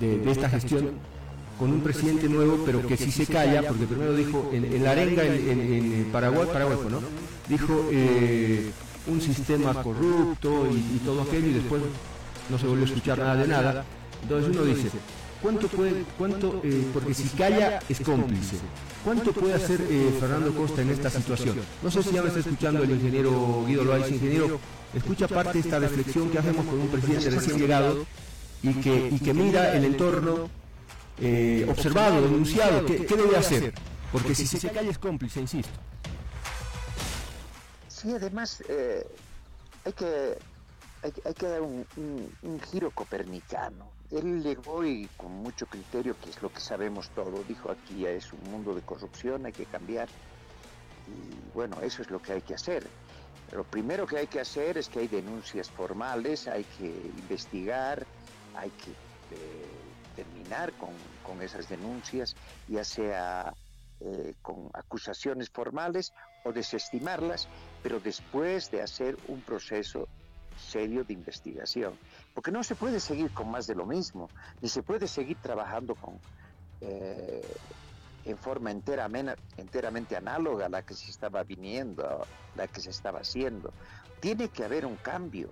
[0.00, 0.92] de, esta gestión
[1.58, 5.24] con un presidente nuevo, pero que si se calla, porque primero dijo en, la arenga
[5.24, 7.00] en, Paraguay, Paraguay, ¿no?
[7.48, 8.70] Dijo eh,
[9.08, 11.82] un sistema corrupto y, todo aquello y después
[12.48, 13.84] no se volvió a escuchar nada de nada.
[14.22, 14.90] Entonces uno dice,
[15.42, 18.56] ¿cuánto puede, cuánto, eh, porque si calla es cómplice?
[19.04, 21.56] ¿Cuánto puede hacer eh, Fernando Costa en esta situación?
[21.82, 24.58] No sé si ya me está escuchando el ingeniero Guido Loaiz, ingeniero,
[24.94, 28.06] escucha parte de esta reflexión que hacemos con un presidente recién llegado
[28.62, 30.48] y que, y que mira el entorno
[31.20, 33.74] eh, observado, denunciado, ¿qué, debe hacer?
[34.12, 35.72] Porque si se cae es cómplice, insisto.
[37.88, 39.04] Sí, además eh,
[39.84, 40.38] hay, que,
[41.02, 41.84] hay, que dar un,
[42.70, 43.97] giro copernicano.
[44.10, 48.32] Él llegó y con mucho criterio, que es lo que sabemos todo, dijo aquí es
[48.32, 50.08] un mundo de corrupción, hay que cambiar.
[51.06, 52.86] Y bueno, eso es lo que hay que hacer.
[53.52, 58.06] Lo primero que hay que hacer es que hay denuncias formales, hay que investigar,
[58.54, 58.90] hay que
[59.30, 59.66] eh,
[60.14, 62.34] terminar con, esas denuncias,
[62.66, 63.54] ya sea
[64.00, 66.12] eh, con acusaciones formales
[66.44, 67.48] o desestimarlas,
[67.82, 70.08] pero después de hacer un proceso
[70.56, 71.96] serio de investigación.
[72.38, 74.28] Porque no se puede seguir con más de lo mismo,
[74.60, 76.20] ni se puede seguir trabajando con,
[76.80, 77.44] eh,
[78.24, 82.24] en forma enteramente, enteramente análoga a la que se estaba viniendo,
[82.54, 83.72] la que se estaba haciendo.
[84.20, 85.50] Tiene que haber un cambio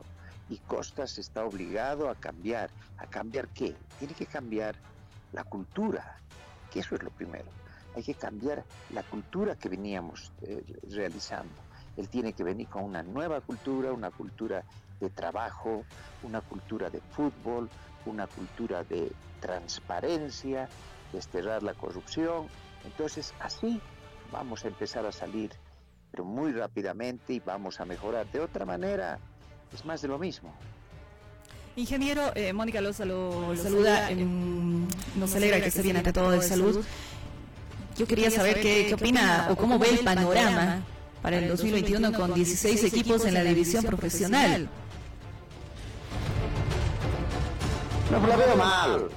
[0.48, 2.70] y Costas está obligado a cambiar.
[2.98, 3.74] ¿A cambiar qué?
[3.98, 4.76] Tiene que cambiar
[5.32, 6.20] la cultura,
[6.70, 7.50] que eso es lo primero.
[7.96, 11.52] Hay que cambiar la cultura que veníamos eh, realizando.
[11.96, 14.64] Él tiene que venir con una nueva cultura, una cultura
[15.00, 15.84] de trabajo,
[16.22, 17.68] una cultura de fútbol,
[18.06, 20.68] una cultura de transparencia,
[21.12, 22.46] desterrar la corrupción.
[22.84, 23.80] Entonces así
[24.32, 25.50] vamos a empezar a salir,
[26.10, 28.26] pero muy rápidamente y vamos a mejorar.
[28.30, 29.18] De otra manera,
[29.72, 30.54] es más de lo mismo.
[31.76, 34.08] Ingeniero, eh, Mónica Loza lo, saluda,
[35.14, 36.82] nos alegra que esté bien ante todo de salud.
[37.98, 40.82] Yo quería saber qué, qué opina o cómo ve el panorama
[41.22, 44.68] para el 2021 con 16 equipos en la división profesional.
[48.10, 49.08] No, la veo mal.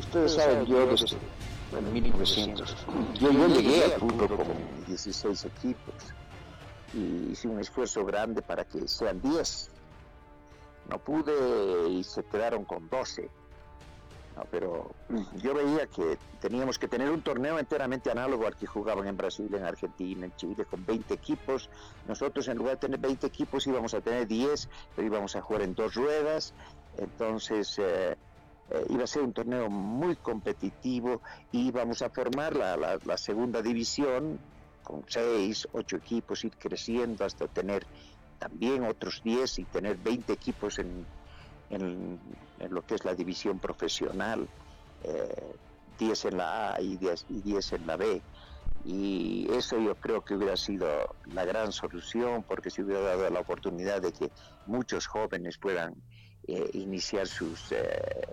[0.00, 1.16] Ustedes saben, yo desde
[1.70, 2.76] bueno, 1900,
[3.14, 5.94] yo, yo llegué al fútbol con 16 equipos
[6.94, 9.70] y hice un esfuerzo grande para que sean 10
[10.88, 13.28] no pude y se quedaron con 12.
[14.50, 14.90] pero
[15.42, 19.52] yo veía que teníamos que tener un torneo enteramente análogo al que jugaban en Brasil,
[19.54, 21.68] en Argentina, en Chile, con 20 equipos.
[22.06, 25.62] Nosotros en lugar de tener 20 equipos íbamos a tener 10, pero íbamos a jugar
[25.62, 26.54] en dos ruedas.
[26.96, 28.16] Entonces eh,
[28.70, 33.62] eh, iba a ser un torneo muy competitivo y íbamos a formar la, la segunda
[33.62, 34.38] división
[34.82, 37.86] con 6, 8 equipos, ir creciendo hasta tener
[38.38, 41.06] también otros 10 y tener 20 equipos en,
[41.70, 42.20] en,
[42.70, 44.48] lo que es la división profesional,
[45.98, 48.22] 10 eh, en la A y 10, y 10 en la B.
[48.84, 50.86] Y eso yo creo que hubiera sido
[51.24, 54.30] la gran solución porque se hubiera dado la oportunidad de que
[54.66, 55.94] muchos jóvenes puedan
[56.48, 58.26] eh, iniciar sus, eh,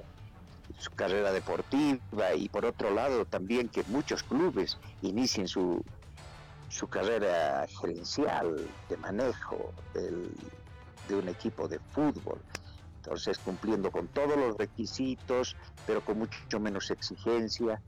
[0.78, 5.84] su carrera deportiva y por otro lado también que muchos clubes inicien su,
[6.70, 12.40] su carrera gerencial de manejo de un equipo de fútbol.
[12.98, 17.82] Entonces cumpliendo con todos los requisitos, pero con mucho menos exigencia,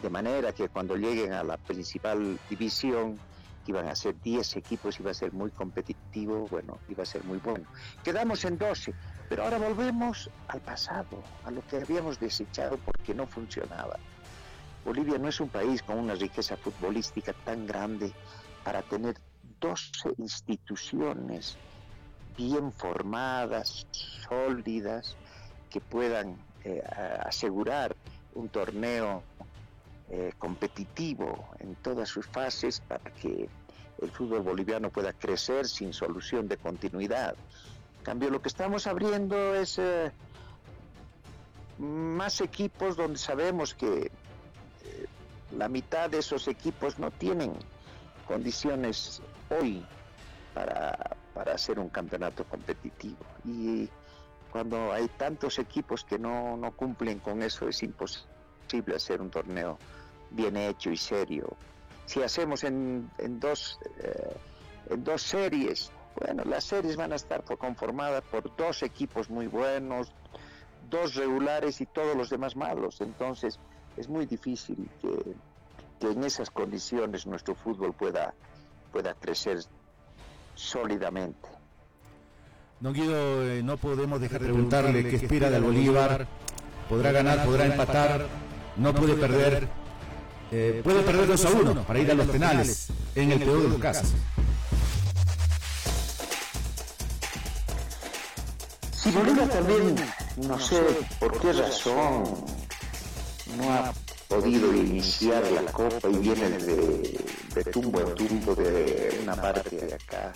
[0.00, 3.18] de manera que cuando lleguen a la principal división,
[3.66, 7.38] iban a ser 10 equipos, iba a ser muy competitivo, bueno, iba a ser muy
[7.38, 7.66] bueno.
[8.02, 8.94] Quedamos en 12,
[9.30, 13.96] pero ahora volvemos al pasado, a lo que habíamos desechado porque no funcionaba.
[14.84, 18.12] Bolivia no es un país con una riqueza futbolística tan grande
[18.64, 19.14] para tener
[19.60, 21.56] 12 instituciones
[22.36, 23.86] bien formadas,
[24.28, 25.14] sólidas,
[25.70, 26.82] que puedan eh,
[27.24, 27.94] asegurar
[28.34, 29.22] un torneo
[30.10, 33.48] eh, competitivo en todas sus fases para que
[34.02, 37.36] el fútbol boliviano pueda crecer sin solución de continuidad.
[38.10, 40.10] En cambio, lo que estamos abriendo es eh,
[41.78, 44.10] más equipos donde sabemos que
[45.56, 47.52] la mitad de esos equipos no tienen
[48.26, 49.86] condiciones hoy
[50.54, 51.16] para,
[51.54, 53.24] hacer un campeonato competitivo.
[53.44, 53.88] Y
[54.50, 59.78] cuando hay tantos equipos que no, cumplen con eso, es imposible hacer un torneo
[60.32, 61.56] bien hecho y serio.
[62.06, 64.36] Si hacemos en, dos, eh,
[64.90, 70.12] en dos series, bueno, las series van a estar conformadas por dos equipos muy buenos,
[70.88, 73.00] dos regulares y todos los demás malos.
[73.00, 73.58] Entonces
[73.96, 75.34] es muy difícil que,
[76.00, 78.34] que en esas condiciones nuestro fútbol pueda,
[78.92, 79.58] pueda crecer
[80.54, 81.48] sólidamente.
[82.80, 86.26] Don Guido, eh, no podemos dejar de preguntarle qué espera del Bolívar.
[86.88, 88.26] Podrá ganar, podrá empatar,
[88.76, 89.68] no puede perder.
[90.50, 93.68] Eh, puede perder 2 a 1 para ir a los penales, en el peor de
[93.68, 94.14] los casos.
[99.00, 99.96] Si Bolívar también,
[100.46, 100.78] no sé
[101.18, 102.44] por qué razón,
[103.56, 103.94] no ha
[104.28, 110.34] podido iniciar la copa y viene de, tumbo en tumbo de una parte de acá.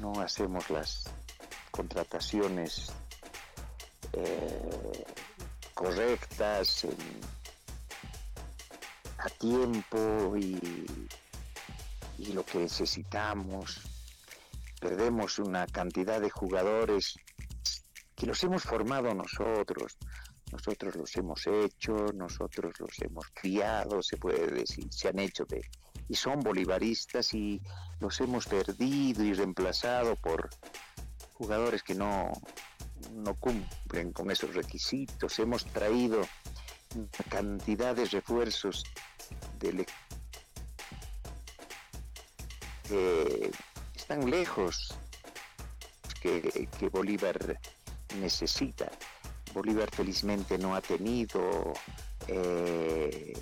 [0.00, 1.10] No hacemos las
[1.72, 2.92] contrataciones
[4.12, 5.04] eh,
[5.74, 6.86] correctas
[9.18, 10.86] a tiempo y,
[12.16, 13.80] y lo que necesitamos.
[14.80, 17.16] Perdemos una cantidad de jugadores
[18.16, 19.98] que los hemos formado nosotros,
[20.50, 25.46] nosotros los hemos hecho, nosotros los hemos criado, se puede decir, se han hecho
[26.08, 27.60] y son bolivaristas y
[28.00, 30.48] los hemos perdido y reemplazado por
[31.34, 32.32] jugadores que no,
[33.12, 35.38] no cumplen con esos requisitos.
[35.38, 36.22] Hemos traído
[37.28, 38.84] cantidad de refuerzos
[39.58, 39.84] del
[42.88, 43.50] que
[43.94, 44.94] están lejos
[46.22, 47.60] que Bolívar
[48.16, 48.90] necesita.
[49.54, 51.72] Bolívar felizmente no ha tenido
[52.28, 53.32] eh,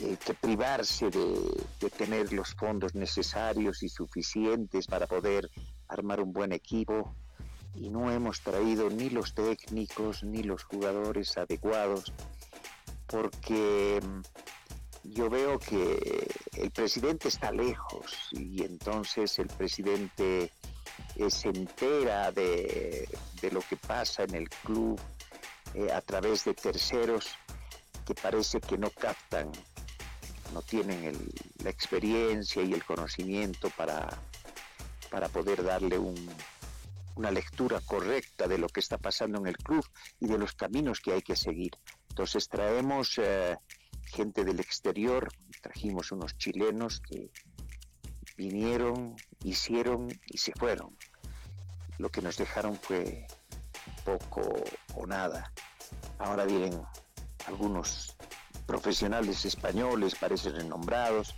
[0.00, 5.50] eh, que privarse de, tener los fondos necesarios y suficientes para poder
[5.88, 7.14] armar un buen equipo
[7.74, 12.12] y no hemos traído ni los técnicos ni los jugadores adecuados
[13.08, 14.20] porque mm,
[15.10, 20.52] yo veo que el presidente está lejos y entonces el presidente
[21.18, 23.08] eh, se entera de,
[23.40, 24.98] de, lo que pasa en el club
[25.74, 27.26] eh, a través de terceros
[28.06, 29.52] que parece que no captan,
[30.54, 31.28] no tienen
[31.62, 34.08] la experiencia y el conocimiento para,
[35.10, 36.16] para poder darle un,
[37.16, 39.84] una lectura correcta de lo que está pasando en el club
[40.20, 41.72] y de los caminos que hay que seguir.
[42.10, 43.56] Entonces traemos eh,
[44.04, 45.28] gente del exterior,
[45.60, 47.30] trajimos unos chilenos que
[48.36, 50.96] vinieron, hicieron y se fueron.
[51.98, 53.26] Lo que nos dejaron fue
[54.04, 54.42] poco
[54.94, 55.52] o nada.
[56.18, 56.80] Ahora vienen
[57.46, 58.16] algunos
[58.66, 61.34] profesionales españoles, parecen renombrados,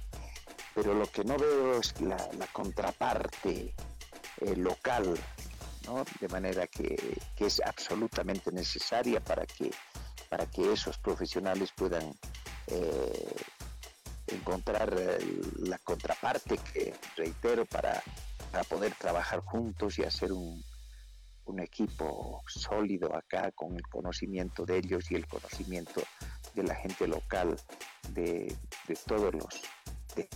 [0.75, 2.17] pero lo que no veo es la,
[2.53, 3.75] contraparte
[4.41, 5.19] eh, local,
[5.87, 6.05] ¿no?
[6.21, 9.71] de manera que, que, es absolutamente necesaria para que,
[10.29, 12.15] para que esos profesionales puedan
[12.67, 13.35] eh,
[14.29, 15.19] encontrar eh,
[15.59, 18.03] la contraparte que, reitero, para,
[18.51, 20.63] para poder trabajar juntos y hacer un,
[21.45, 26.03] un equipo sólido acá con el conocimiento de ellos y el conocimiento
[26.55, 27.57] de la gente local,
[28.11, 28.55] de,
[28.89, 29.63] de todos los...
[30.17, 30.29] De...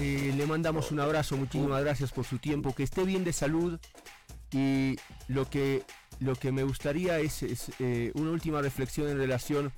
[0.00, 3.78] Eh, le mandamos un abrazo, muchísimas gracias por su tiempo, que esté bien de salud.
[4.50, 4.96] Y
[5.28, 5.84] lo que,
[6.18, 7.42] lo que me gustaría es,
[7.78, 9.72] eh, una última reflexión en relación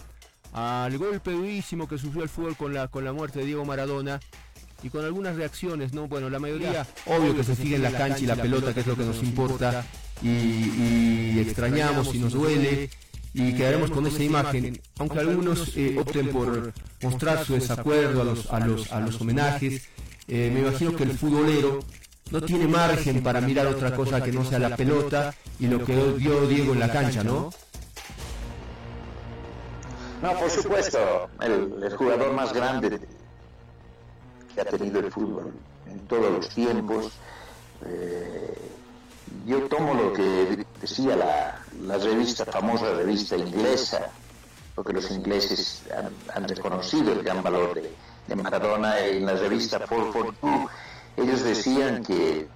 [0.52, 4.20] al golpe durísimo que sufrió el fútbol con la, con la muerte de Diego Maradona
[4.84, 6.08] y con algunas reacciones, ¿no?
[6.08, 8.86] Bueno, la mayoría, obvio que se sigue en la cancha y la pelota, que es
[8.86, 9.82] lo que nos importa,
[10.22, 12.90] y, y extrañamos y nos duele,
[13.32, 18.52] y quedaremos con esa imagen, aunque algunos eh, opten por mostrar su desacuerdo a los,
[18.52, 19.88] a los, a los homenajes,
[20.28, 21.80] eh, me imagino que el futbolero
[22.30, 25.96] no tiene margen para mirar otra cosa que no sea la pelota y lo que
[26.18, 27.50] dio Diego en la cancha, ¿no?
[30.22, 30.98] No, por supuesto,
[31.40, 33.00] el, el jugador más grande
[34.54, 35.52] que ha tenido el fútbol
[35.90, 37.12] en todos los tiempos.
[37.84, 38.70] Eh,
[39.46, 44.10] yo tomo lo que decía la, revista, famosa revista inglesa,
[44.74, 45.82] porque los ingleses
[46.34, 47.94] han, reconocido el gran valor de,
[48.26, 50.70] de, Maradona en la revista 442.
[51.16, 52.48] Ellos decían que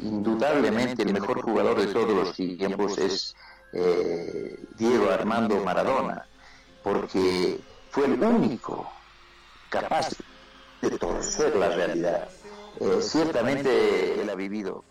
[0.00, 3.34] indudablemente el mejor jugador de todos los tiempos es
[3.72, 6.26] eh, Diego Armando Maradona,
[6.82, 8.90] porque fue el único
[9.68, 10.10] capaz
[10.82, 12.28] de torcer la realidad.
[12.80, 14.84] Eh, ciertamente él ha vivido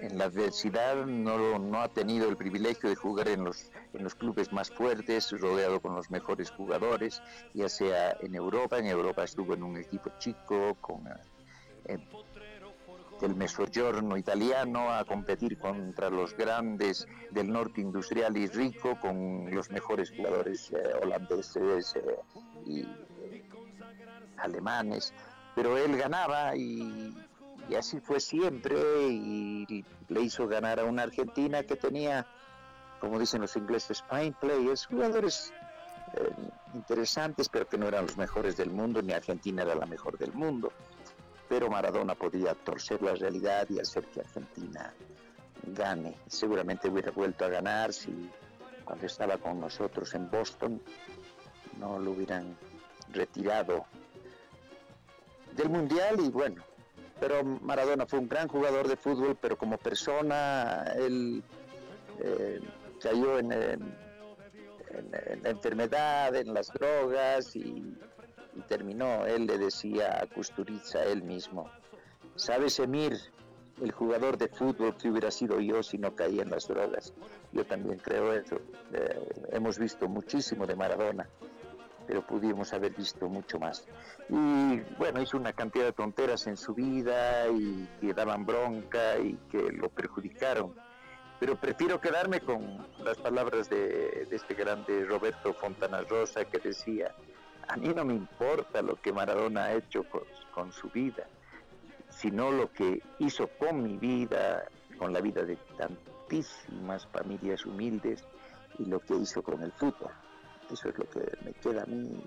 [0.00, 4.14] en la adversidad, no, no, ha tenido el privilegio de jugar en los, en los
[4.14, 7.22] clubes más fuertes, rodeado con los mejores jugadores,
[7.54, 11.06] ya sea en Europa, en Europa estuvo en un equipo chico, con
[11.86, 11.98] eh,
[13.22, 19.70] el Mezzogiorno italiano, a competir contra los grandes del norte industrial y rico, con los
[19.70, 22.18] mejores jugadores eh, holandeses eh,
[22.66, 22.86] y
[24.36, 25.14] alemanes
[25.54, 27.14] pero él ganaba y,
[27.76, 28.76] así fue siempre
[29.08, 32.26] y le hizo ganar a una Argentina que tenía,
[33.00, 35.52] como dicen los ingleses, fine players, jugadores
[36.14, 36.30] eh,
[36.74, 40.32] interesantes, pero que no eran los mejores del mundo, ni Argentina era la mejor del
[40.32, 40.72] mundo.
[41.48, 44.92] Pero Maradona podía torcer la realidad y hacer que Argentina
[45.62, 46.16] gane.
[46.26, 48.30] Seguramente hubiera vuelto a ganar si
[48.84, 50.82] cuando estaba con nosotros en Boston
[51.78, 52.56] no lo hubieran
[53.12, 53.86] retirado
[55.56, 56.62] del Mundial y bueno,
[57.20, 61.42] pero Maradona fue un gran jugador de fútbol, pero como persona él
[62.20, 62.60] eh,
[63.00, 63.94] cayó en, en,
[65.42, 67.96] la enfermedad, en las drogas y,
[68.68, 69.26] terminó.
[69.26, 71.68] Él le decía a él mismo,
[72.36, 73.18] ¿sabes Emir?
[73.82, 77.12] El jugador de fútbol que hubiera sido yo si no caía en las drogas.
[77.50, 78.60] Yo también creo eso.
[78.92, 81.28] Eh, hemos visto muchísimo de Maradona
[82.06, 83.86] pero pudimos haber visto mucho más.
[84.28, 89.34] Y bueno, hizo una cantidad de tonteras en su vida y que daban bronca y
[89.50, 90.74] que lo perjudicaron.
[91.40, 97.14] Pero prefiero quedarme con las palabras de, este grande Roberto Fontana Rosa que decía,
[97.68, 100.04] a mí no me importa lo que Maradona ha hecho
[100.52, 101.26] con su vida,
[102.08, 104.64] sino lo que hizo con mi vida,
[104.98, 108.24] con la vida de tantísimas familias humildes
[108.78, 110.10] y lo que hizo con el fútbol.
[110.70, 112.24] Eso es lo que me queda a mí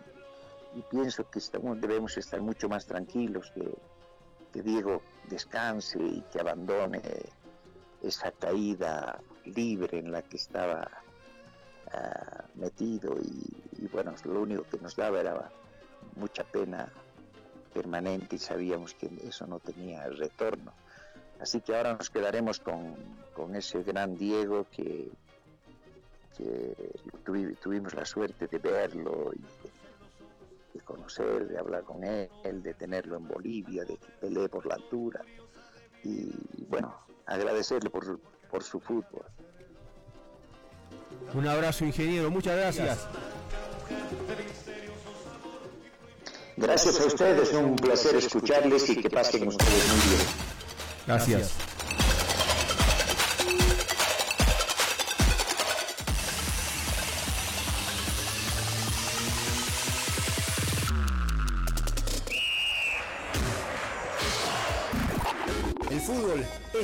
[0.76, 1.40] y pienso que
[1.78, 3.74] debemos estar mucho más tranquilos, que,
[4.54, 7.02] que Diego descanse y que abandone
[8.02, 10.88] esa caída libre en la que estaba
[11.92, 15.50] ah, metido y, y bueno, lo único que nos daba era
[16.16, 16.92] mucha pena
[17.74, 20.74] permanente y sabíamos que eso no tenía retorno.
[21.40, 22.96] Así que ahora nos quedaremos con,
[23.34, 25.12] con ese gran Diego que,
[26.38, 26.92] que
[27.26, 29.72] tuvi- tuvimos la suerte de verlo y de,
[30.76, 32.30] de conocer, de hablar con él,
[32.64, 35.22] de tenerlo en Bolivia, de que pelee por la altura.
[36.04, 36.32] Y
[36.68, 38.20] bueno, agradecerle por, su-
[38.52, 39.26] por su fútbol.
[41.34, 42.30] Un abrazo, ingeniero.
[42.30, 43.08] Muchas gracias.
[46.56, 50.28] Gracias a ustedes, un placer escucharles y que pasen ustedes muy bien.
[51.06, 51.77] Gracias.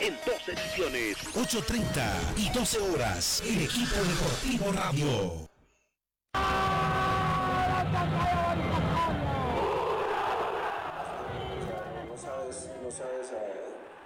[0.00, 5.06] En dos ediciones, 8.30 y 12 horas, el equipo deportivo radio.
[12.08, 13.52] no sabes, no sabes eh,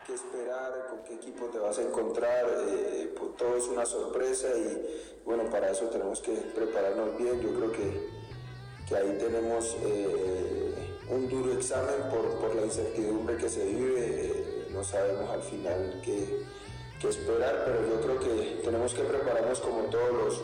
[0.05, 4.49] qué esperar, con qué equipo te vas a encontrar, eh, pues, todo es una sorpresa
[4.49, 7.41] y bueno, para eso tenemos que prepararnos bien.
[7.41, 8.09] Yo creo que,
[8.89, 10.75] que ahí tenemos eh,
[11.09, 14.34] un duro examen por, por la incertidumbre que se vive, eh,
[14.75, 16.43] no sabemos al final qué,
[17.05, 20.43] esperar, pero yo creo que tenemos que prepararnos como todos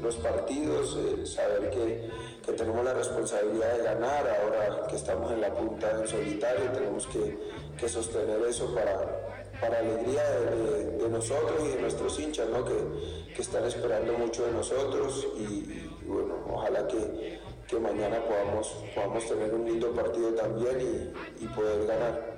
[0.00, 5.52] los, partidos, eh, saber que, tenemos la responsabilidad de ganar, ahora que estamos en la
[5.52, 12.20] punta en solitario, tenemos que, sostener eso para, para alegría de, nosotros y de nuestros
[12.20, 12.64] hinchas, ¿no?
[12.64, 19.66] que, están esperando mucho de nosotros y, bueno, ojalá que, mañana podamos, podamos tener un
[19.66, 22.35] lindo partido también y poder ganar.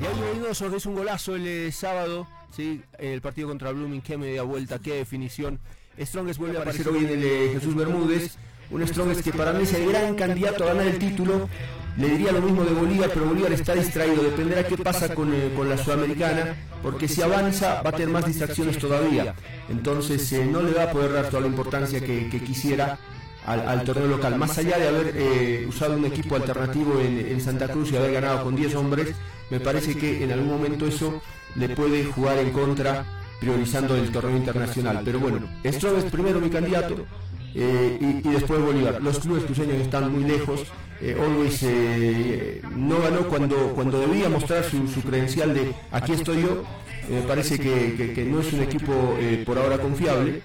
[0.00, 2.82] Y ahí Reynoso que es un golazo el eh, sábado, ¿sí?
[2.98, 5.60] el partido contra Blooming, qué media vuelta, qué definición.
[5.98, 8.36] Strongest vuelve a aparecer hoy en el eh, Jesús Bermúdez,
[8.70, 11.48] un Strongest que para mí es el gran candidato a ganar el título.
[11.96, 15.52] Le diría lo mismo de Bolívar, pero Bolívar está distraído, dependerá qué pasa con, eh,
[15.56, 19.34] con la Sudamericana, porque si avanza va a tener más distracciones todavía.
[19.68, 22.98] Entonces eh, no le va a poder dar toda la importancia que, que quisiera
[23.46, 24.36] al, al torneo local.
[24.36, 28.12] Más allá de haber eh, usado un equipo alternativo en, en Santa Cruz y haber
[28.12, 29.14] ganado con 10 hombres,
[29.50, 31.20] me parece que en algún momento eso
[31.56, 33.04] le puede jugar en contra
[33.40, 35.00] priorizando el torneo internacional.
[35.04, 37.06] Pero bueno, Strobe es primero mi candidato
[37.54, 39.00] eh, y, y después Bolívar.
[39.02, 40.62] Los clubes cruceños están muy lejos.
[41.02, 46.42] Eh, Always eh, no ganó cuando, cuando debía mostrar su, su credencial de aquí estoy
[46.42, 46.62] yo.
[47.08, 50.42] Eh, Me parece que, que- que no es un equipo eh, por ahora confiable.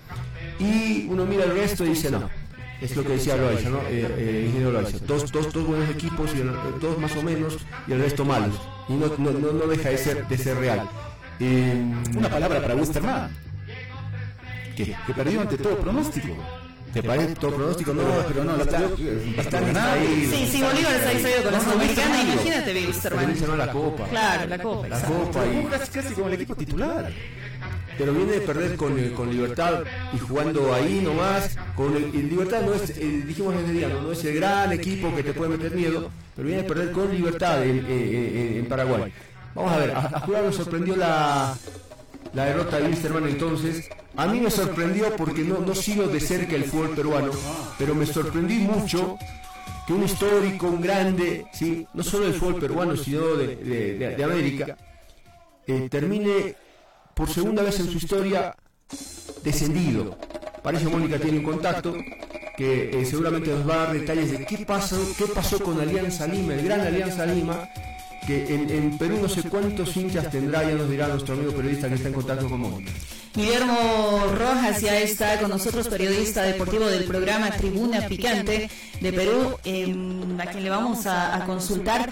[0.59, 2.29] Y uno mira el resto y dice no.
[2.81, 3.79] Es lo que decía Loaiza, ¿no?
[3.83, 4.97] Eh, eh, ingeniero Loaiza.
[5.07, 6.51] Dos, dos, dos buenos equipos, y el-
[6.81, 7.57] dos más o menos,
[7.87, 8.55] y el resto malos.
[8.89, 10.87] Y no, no, no, no deja de ser, de ser real.
[11.39, 11.73] Eh,
[12.15, 13.29] Una palabra para Westerman,
[14.75, 14.95] ¿qué?
[15.07, 16.35] que perdió ante todo pronóstico.
[16.93, 17.93] ¿Te parece todo pronóstico?
[17.93, 20.31] No, pero no, está, eh, está distraído.
[20.31, 22.73] Sí, sí, Bolívar está distraído con la Sudamericana, imagínate,
[23.47, 24.07] no la copa.
[24.07, 24.87] Claro, la copa.
[24.87, 27.11] La copa casi, casi con el equipo titular.
[27.97, 29.83] Pero viene de perder con, con Libertad
[30.13, 31.55] y jugando ahí nomás.
[31.75, 35.13] Con el, el Libertad no es, eh, dijimos ese día, no, es el gran equipo
[35.15, 38.65] que te puede meter miedo, pero viene de perder con Libertad en, en- en- en
[38.67, 39.11] Paraguay.
[39.53, 41.55] Vamos a ver, a, a Jurado sorprendió la,
[42.33, 43.89] la derrota de Wilstermann entonces.
[44.17, 47.31] A mí me sorprendió porque no, no sigo de cerca el fútbol peruano,
[47.77, 49.17] pero me sorprendí mucho
[49.85, 51.85] que un histórico, un grande, ¿sí?
[51.93, 54.77] no solo del fútbol peruano, sino de- de América,
[55.67, 56.55] eh, termine
[57.15, 58.55] por segunda vez en su historia
[59.43, 60.17] descendido.
[60.61, 61.95] Parece que Mónica tiene un contacto
[62.57, 66.27] que eh, seguramente nos va a dar detalles de qué pasó, qué pasó con Alianza
[66.27, 67.69] Lima, el gran Alianza Lima,
[68.25, 71.95] que en, Perú no sé cuántos hinchas tendrá, ya nos dirá nuestro amigo periodista que
[71.95, 72.91] está en contacto con nosotros.
[73.35, 78.69] Guillermo Rojas ya está con nosotros, periodista deportivo del programa Tribuna Picante
[79.01, 79.57] de Perú,
[80.39, 82.11] a quien le vamos a, consultar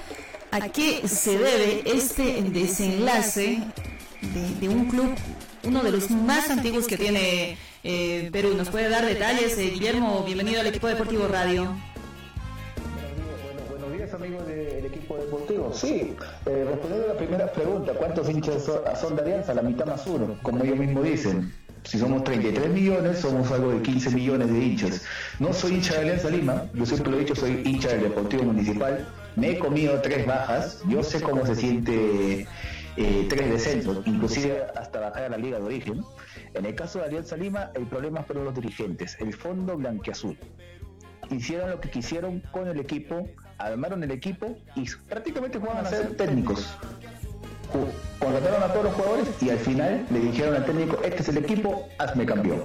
[0.51, 3.63] a qué se debe este desenlace
[4.59, 5.15] de, un club,
[5.63, 8.53] uno de los más antiguos que tiene eh, Perú.
[8.55, 9.57] ¿Nos puede dar detalles?
[9.57, 11.76] Eh, Guillermo, bienvenido al equipo deportivo Radio.
[13.69, 15.74] buenos días amigos del equipo deportivo.
[15.74, 16.15] Sí,
[16.45, 18.63] eh, respondiendo a la primera pregunta, ¿cuántos hinchas
[18.99, 19.53] son, de Alianza?
[19.53, 21.53] La mitad más uno, como ellos mismos dicen.
[21.84, 25.01] Si somos 33 millones, somos algo de 15 millones de hinchas.
[25.39, 28.43] No soy hincha de Alianza Lima, yo siempre lo he dicho, soy hincha del Deportivo
[28.43, 29.05] Municipal.
[29.36, 32.47] Me he comido tres bajas, yo sé cómo se siente
[32.97, 36.03] eh, tres descensos, inclusive hasta bajar a la liga de origen.
[36.53, 40.37] En el caso de Alianza Lima, el problema fueron los dirigentes, el fondo blanqueazul.
[41.31, 43.27] Hicieron lo que quisieron con el equipo,
[43.57, 46.77] armaron el equipo y prácticamente jugaban a ser técnicos.
[48.19, 51.37] Contrataron a todos los jugadores y al final le dijeron al técnico, este es el
[51.37, 52.63] equipo, hazme campeón.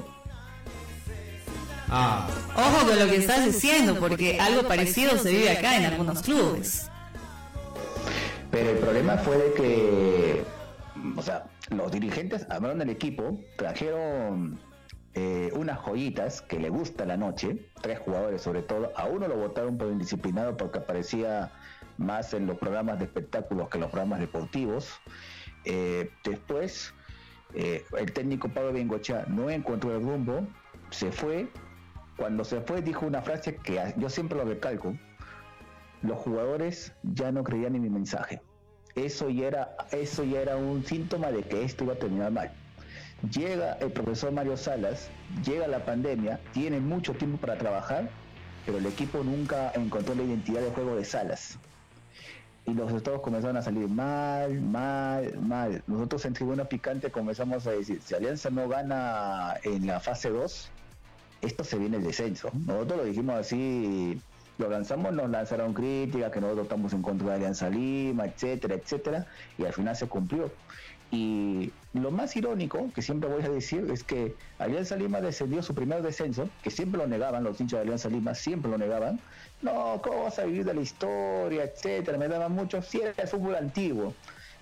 [1.90, 2.28] Ah.
[2.54, 6.90] Ojo con lo que estás diciendo, porque algo parecido se vive acá en algunos clubes.
[8.50, 10.44] Pero el problema fue de que,
[11.16, 14.58] o sea, los dirigentes armaron el equipo, trajeron
[15.14, 19.36] eh, unas joyitas que le gusta la noche, tres jugadores sobre todo, a uno lo
[19.36, 21.52] votaron por indisciplinado porque aparecía
[21.98, 25.00] más en los programas de espectáculos que en los programas deportivos.
[25.64, 26.94] Eh, después,
[27.54, 30.46] eh, el técnico Pablo Bengocha no encontró el rumbo,
[30.90, 31.48] se fue.
[32.16, 34.94] Cuando se fue dijo una frase que yo siempre lo recalco,
[36.02, 38.40] los jugadores ya no creían en mi mensaje
[39.04, 42.50] eso ya era, eso ya era un síntoma de que esto iba a terminar mal.
[43.32, 45.10] Llega el profesor Mario Salas,
[45.44, 48.08] llega la pandemia, tiene mucho tiempo para trabajar,
[48.64, 51.58] pero el equipo nunca encontró la identidad de juego de Salas.
[52.64, 55.82] Y los resultados comenzaron a salir mal, mal, mal.
[55.86, 60.70] Nosotros en Tribuna Picante comenzamos a decir, si Alianza no gana en la fase 2,
[61.40, 62.50] esto se viene el descenso.
[62.66, 64.20] Nosotros lo dijimos así
[64.58, 69.26] lo lanzamos, nos lanzaron críticas, que nosotros estamos en contra de Alianza Lima, etcétera, etcétera,
[69.56, 70.50] y al final se cumplió.
[71.10, 75.74] Y lo más irónico, que siempre voy a decir, es que Alianza Lima descendió su
[75.74, 79.18] primer descenso, que siempre lo negaban, los hinchas de Alianza Lima siempre lo negaban.
[79.62, 82.18] No, ¿cómo vas a vivir de la historia, etcétera?
[82.18, 84.12] Me daban mucho, si era fútbol antiguo.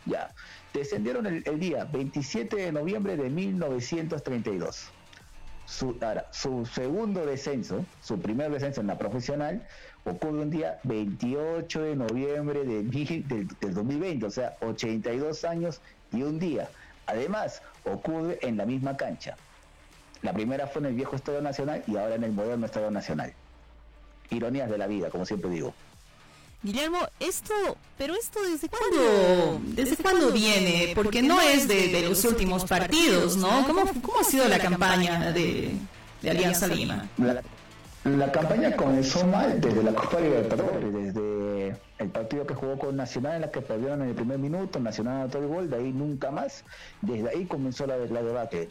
[0.04, 0.30] Ya,
[0.72, 4.92] descendieron el, el día 27 de noviembre de 1932
[5.66, 9.66] su, segundo descenso, su primer descenso en la profesional,
[10.04, 15.80] ocurre un día 28 de noviembre de, del, 2020, o sea, 82 años
[16.12, 16.68] y un día.
[17.06, 19.36] Además, ocurre en la misma cancha.
[20.22, 23.32] La primera fue en el viejo Estadio Nacional y ahora en el moderno Estadio Nacional.
[24.30, 25.74] Ironías de la vida, como siempre digo.
[26.66, 27.54] Guillermo, esto,
[27.96, 33.64] pero esto desde cuándo, desde cuándo viene, porque no es de, los últimos partidos, ¿no?
[33.68, 35.76] ¿Cómo, cómo ha sido la campaña de,
[36.28, 37.08] Alianza Lima?
[38.04, 43.36] La, campaña comenzó mal desde la Copa Libertadores, desde el partido que jugó con Nacional
[43.36, 46.32] en la que perdieron en el primer minuto, Nacional anotó el gol, de ahí nunca
[46.32, 46.64] más,
[47.00, 48.70] desde ahí comenzó la, la debate.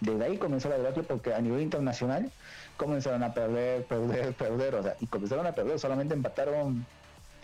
[0.00, 2.30] Desde ahí comenzó la debate porque a nivel internacional
[2.78, 6.86] comenzaron a perder, perder, perder, o sea, y comenzaron a perder, solamente empataron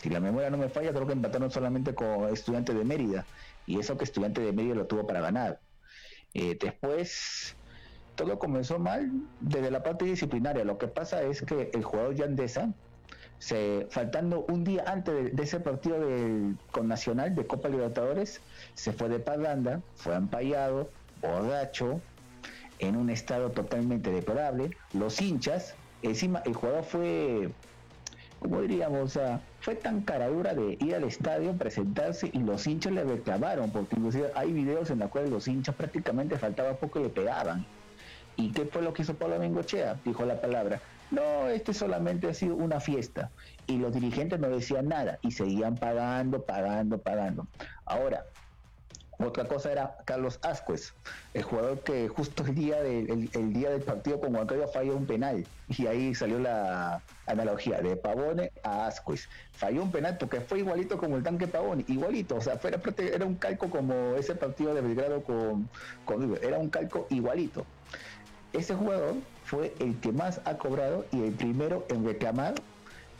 [0.02, 3.24] si la memoria no me falla, creo que empataron solamente con Estudiante de Mérida,
[3.66, 5.60] y eso que Estudiante de Mérida lo tuvo para ganar.
[6.34, 7.54] Eh, después,
[8.16, 10.64] todo comenzó mal desde la parte disciplinaria.
[10.64, 12.72] Lo que pasa es que el jugador Yandesa,
[13.38, 15.98] se, faltando un día antes de, ese partido
[16.72, 18.40] con Nacional de Copa Libertadores,
[18.74, 20.90] se fue de parranda, fue ampallado,
[21.20, 22.00] borracho,
[22.80, 24.70] en un estado totalmente deplorable.
[24.92, 27.52] Los hinchas, encima el jugador fue
[28.42, 32.92] como diríamos, o sea, fue tan caradura de ir al estadio, presentarse y los hinchas
[32.92, 37.04] le reclamaron, porque inclusive hay videos en los cuales los hinchas prácticamente faltaba poco y
[37.04, 37.64] le pegaban.
[38.36, 40.00] ¿Y qué fue lo que hizo Pablo Bengochea?
[40.04, 40.80] Dijo la palabra,
[41.12, 43.30] no, este solamente ha sido una fiesta.
[43.68, 47.46] Y los dirigentes no decían nada y seguían pagando, pagando, pagando.
[47.84, 48.24] Ahora,
[49.24, 50.94] otra cosa era Carlos Ascuez,
[51.34, 55.46] el jugador que justo el día, el, día del partido con Huancayo falló un penal.
[55.68, 59.28] Y ahí salió la analogía de Pavone a Ascuez.
[59.52, 62.36] Falló un penal porque fue igualito como el tanque Pavone, igualito.
[62.36, 65.68] O sea, fue, era un calco como ese partido de Belgrado con,
[66.04, 67.64] con Era un calco igualito.
[68.52, 69.14] Ese jugador
[69.44, 72.54] fue el que más ha cobrado y el primero en reclamar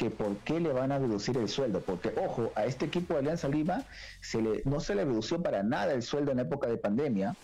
[0.02, 3.20] que por qué le van a reducir el sueldo, porque ojo, a este equipo de
[3.20, 3.84] Alianza Lima
[4.20, 7.36] se le, no se le redució para nada el sueldo en época de pandemia,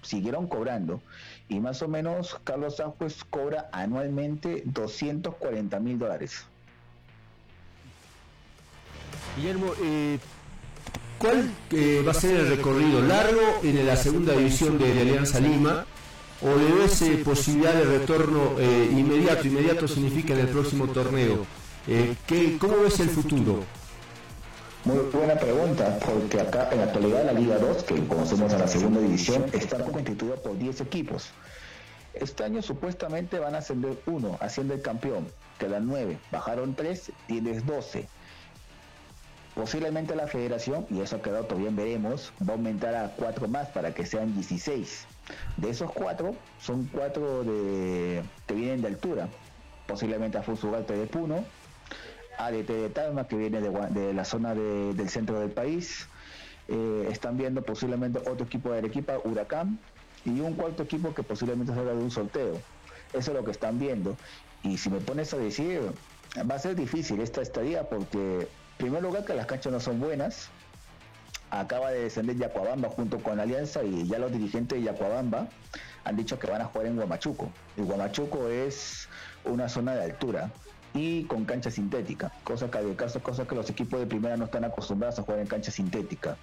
[0.00, 1.02] siguieron cobrando
[1.48, 6.44] y más o menos Carlos Ajuez cobra anualmente 240 mil dólares.
[9.36, 10.20] Guillermo, eh,
[11.18, 15.40] ¿cuál eh, va a ser el recorrido largo en la segunda división de, de Alianza
[15.40, 15.86] Lima?
[16.42, 19.46] ¿O le ves eh, posibilidad de retorno eh, inmediato?
[19.46, 21.44] Inmediato significa en el próximo torneo.
[21.86, 23.64] Eh, ¿qué, ¿Cómo ves el futuro?
[24.84, 28.68] Muy buena pregunta, porque acá en la actualidad la Liga 2, que conocemos a la
[28.68, 31.30] segunda división, está constituida por 10 equipos.
[32.14, 35.26] Este año supuestamente van a ascender uno, haciendo el campeón.
[35.58, 38.08] Quedan 9, bajaron 3, tienes 12.
[39.54, 43.68] Posiblemente la federación, y eso ha quedado todavía veremos, va a aumentar a 4 más
[43.68, 45.06] para que sean 16.
[45.56, 49.28] De esos 4, son 4 de, que vienen de altura.
[49.86, 51.44] Posiblemente a Fusugalte de Puno,
[52.46, 56.08] ADT de Talma, que viene de, la zona de- del centro del país.
[56.68, 59.78] Eh, están viendo posiblemente otro equipo de Arequipa, Huracán,
[60.24, 62.60] y un cuarto equipo que posiblemente salga de un sorteo.
[63.12, 64.16] Eso es lo que están viendo.
[64.62, 65.80] Y si me pones a decir,
[66.48, 69.98] va a ser difícil esta estadía porque, en primer lugar, que las canchas no son
[69.98, 70.50] buenas.
[71.50, 75.48] Acaba de descender Yacuabamba junto con Alianza y ya los dirigentes de Yacuabamba
[76.04, 77.50] han dicho que van a jugar en Guamachuco.
[77.76, 79.08] Y Guamachuco es
[79.44, 80.52] una zona de altura
[80.94, 84.64] y con cancha sintética, cosa que, cosa, cosa que los equipos de primera no están
[84.64, 86.36] acostumbrados a jugar en cancha sintética.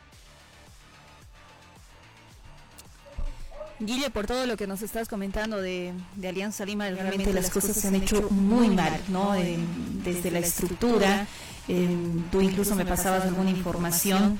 [3.80, 7.76] Guille, por todo lo que nos estás comentando de, de Alianza Lima, realmente las cosas
[7.76, 9.36] se han hecho muy mal, ¿no?
[9.36, 9.58] Eh,
[10.04, 11.28] desde la estructura,
[11.68, 11.88] eh,
[12.32, 14.39] tú incluso me pasabas alguna información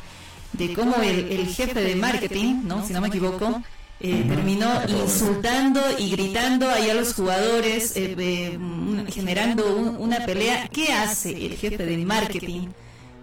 [0.53, 2.84] de cómo el, el jefe de marketing, ¿no?
[2.86, 3.62] Si no me equivoco,
[4.00, 8.58] eh, terminó insultando y gritando ahí a los jugadores, eh, eh,
[9.12, 10.68] generando un- una pelea.
[10.72, 12.68] ¿Qué hace el jefe de marketing?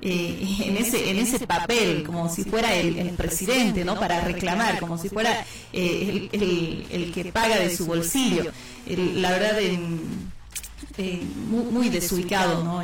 [0.07, 4.79] eh, en ese en ese papel como si fuera el, el presidente no para reclamar
[4.79, 8.53] como si fuera eh, el, el- el que paga de su bolsillo
[8.87, 9.59] El- la verdad
[10.99, 12.83] eh, muy, muy desubicado no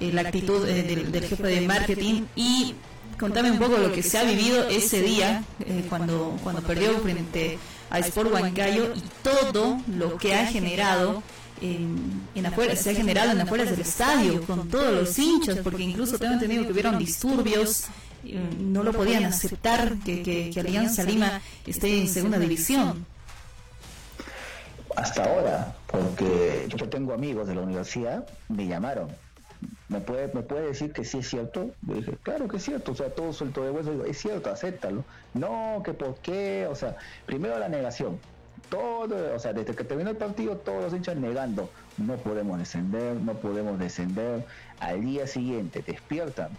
[0.00, 2.74] la actitud del, del jefe de marketing y
[3.18, 7.58] contame un poco lo que se ha vivido ese día eh, cuando cuando perdió frente
[7.90, 11.22] a Sport Huancayo y todo lo que ha generado
[11.60, 15.82] en, en afuera, se ha generado en afueras del estadio con todos los hinchas, porque
[15.82, 17.86] incluso tengo entendido que hubieron disturbios,
[18.24, 23.06] eh, no lo podían aceptar que, que, que Alianza Lima esté en segunda división.
[24.96, 29.08] Hasta ahora, porque yo tengo amigos de la universidad, me llamaron.
[29.88, 31.70] ¿Me puede, ¿Me puede decir que sí es cierto?
[31.82, 34.50] Yo dije, claro que es cierto, o sea, todo suelto de hueso, digo, es cierto,
[34.50, 35.04] acéptalo.
[35.34, 36.96] No, que por qué, o sea,
[37.26, 38.18] primero la negación.
[38.68, 43.16] Todo, o sea, desde que terminó el partido, todos los hinchas negando, no podemos descender,
[43.16, 44.44] no podemos descender.
[44.78, 46.50] Al día siguiente despiertan,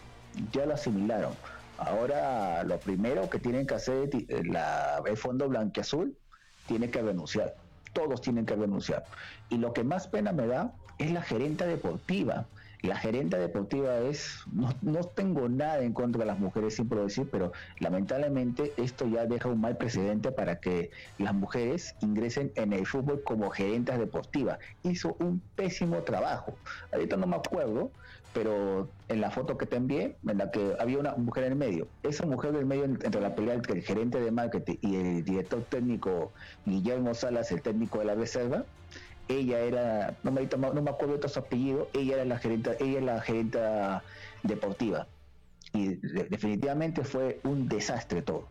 [0.52, 1.34] ya lo asimilaron.
[1.78, 6.18] Ahora lo primero que tienen que hacer eh, la, el fondo blanquiazul
[6.68, 7.56] tiene que renunciar.
[7.94, 9.06] Todos tienen que renunciar.
[9.50, 12.48] Y lo que más pena me da es la gerente deportiva.
[12.82, 17.28] La gerente deportiva es, no, no tengo nada en contra de las mujeres, sin decir,
[17.30, 22.86] pero lamentablemente esto ya deja un mal precedente para que las mujeres ingresen en el
[22.86, 24.60] fútbol como gerentes deportivas.
[24.84, 26.54] Hizo un pésimo trabajo.
[26.94, 27.92] Ahorita no me acuerdo,
[28.34, 31.58] pero en la foto que te envié, en la que había una mujer en el
[31.58, 35.26] medio, esa mujer del medio entre la pelea entre el gerente de marketing y el
[35.26, 36.32] director técnico
[36.66, 38.64] Guillermo Salas, el técnico de la reserva,
[39.30, 40.42] ella era, no me,
[40.90, 43.60] acuerdo de su apellido, ella era la gerente, ella es la gerente
[44.44, 45.08] deportiva.
[45.72, 48.48] Y de, definitivamente fue un desastre todo.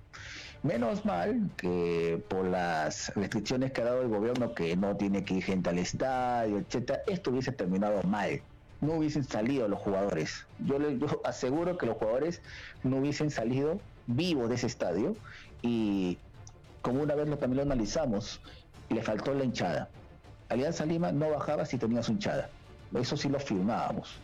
[0.62, 5.34] Menos mal que por las restricciones que ha dado el gobierno, que no tiene que
[5.34, 8.40] ir gente al estadio, etcétera, esto hubiese terminado mal.
[8.80, 10.46] No hubiesen salido los jugadores.
[10.60, 12.40] Yo les yo aseguro que los jugadores
[12.84, 15.16] no hubiesen salido vivos de ese estadio.
[15.62, 16.18] Y
[16.82, 18.40] como una vez lo, también lo analizamos,
[18.90, 19.88] le faltó la hinchada.
[20.48, 22.48] Alianza Lima no bajaba si tenía su hinchada.
[22.94, 24.18] Eso sí lo firmábamos.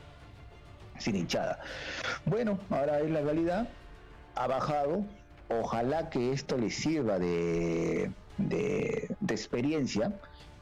[0.98, 1.58] Sin hinchada.
[2.24, 3.68] Bueno, ahora es la realidad.
[4.34, 5.04] Ha bajado.
[5.48, 10.12] Ojalá que esto le sirva de, de, de experiencia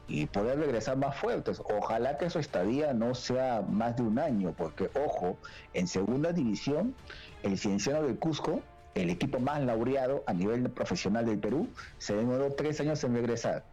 [0.09, 1.61] y poder regresar más fuertes.
[1.61, 5.39] Ojalá que su estadía no sea más de un año, porque ojo,
[5.73, 6.95] en segunda división,
[7.43, 8.61] el Cienciano del Cusco,
[8.95, 13.65] el equipo más laureado a nivel profesional del Perú, se demoró tres años en regresar.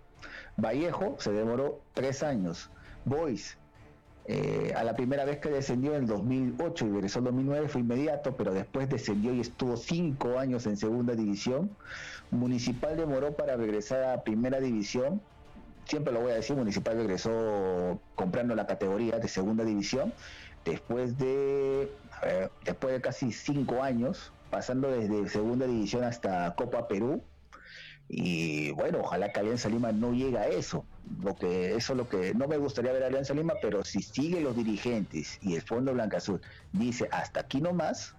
[0.62, 2.70] Vallejo se demoró tres años.
[3.06, 3.58] Boys,
[4.26, 7.82] eh, a la primera vez que descendió en el 2008 y regresó en 2009 fue
[7.82, 11.76] inmediato, pero después descendió y estuvo cinco años en segunda división.
[12.30, 15.22] Municipal demoró para regresar a primera división.
[15.86, 20.14] Siempre lo voy a decir, Municipal regresó comprando la categoría de segunda división
[20.64, 21.92] después de,
[22.64, 27.24] después de casi cinco años, pasando desde segunda división hasta Copa Perú
[28.10, 30.84] Y bueno, ojalá que Alianza Lima no llegue a eso.
[31.24, 34.02] Lo que, eso es lo que no me gustaría ver a Alianza Lima, pero si
[34.02, 36.42] sigue los dirigentes y el Fondo Blanca Azul
[36.74, 38.16] dice hasta aquí nomás,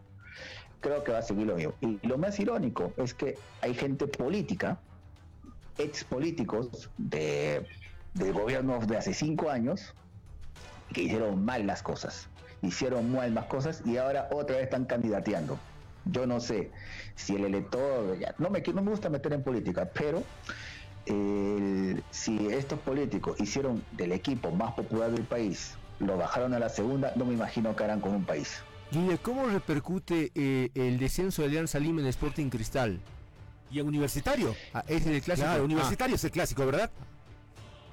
[0.80, 1.74] creo que va a seguir lo mismo.
[1.80, 4.78] Y lo más irónico es que hay gente política,
[5.76, 7.66] ex políticos de,
[8.14, 9.95] gobierno de hace cinco años,
[10.93, 12.28] que hicieron mal las cosas.
[12.62, 15.59] Hicieron mal las cosas y ahora otra vez están candidateando
[16.05, 16.70] yo no sé
[17.14, 20.22] si el elector, no, me, no me gusta meter en política, pero
[22.11, 27.12] si estos políticos hicieron del equipo más popular del país, lo bajaron a la segunda,
[27.16, 28.62] no me imagino que harán con un país.
[28.90, 33.01] Guille, ¿cómo repercute eh, el descenso de Alianza Lima en Sporting Cristal?
[33.70, 34.55] ¿Y en Universitario?
[34.74, 35.62] Ah, es el clásico.
[35.62, 36.90] universitario es el clásico, ¿verdad?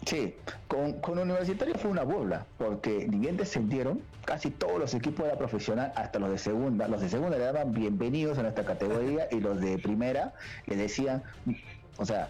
[0.07, 0.33] Sí,
[0.69, 5.33] con, con Universitario fue una burla, porque ni bien descendieron, casi todos los equipos de
[5.33, 9.27] la profesional, hasta los de segunda, los de segunda le daban bienvenidos a nuestra categoría
[9.31, 10.33] y los de primera
[10.65, 11.23] le decían,
[11.97, 12.29] o sea,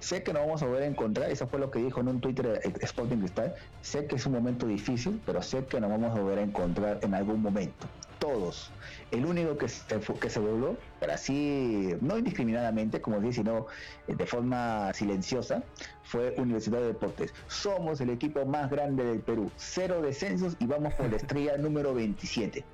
[0.00, 2.20] sé que no vamos a volver a encontrar, eso fue lo que dijo en un
[2.20, 6.20] Twitter Sporting Cristal, sé que es un momento difícil, pero sé que nos vamos a
[6.20, 7.86] volver a encontrar en algún momento
[8.22, 8.70] todos.
[9.10, 9.82] El único que se,
[10.20, 13.66] que se volvió, pero así, no indiscriminadamente, como dije, sino
[14.06, 15.64] eh, de forma silenciosa,
[16.04, 17.34] fue Universidad de Deportes.
[17.48, 21.94] Somos el equipo más grande del Perú, cero descensos y vamos por la estrella número
[21.94, 22.64] 27.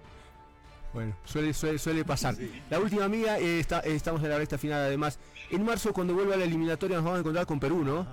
[0.92, 2.34] Bueno, suele, suele, suele pasar.
[2.68, 5.18] La última amiga, eh, está, estamos en la recta final además.
[5.50, 8.06] En marzo, cuando vuelva a la eliminatoria, nos vamos a encontrar con Perú, ¿no?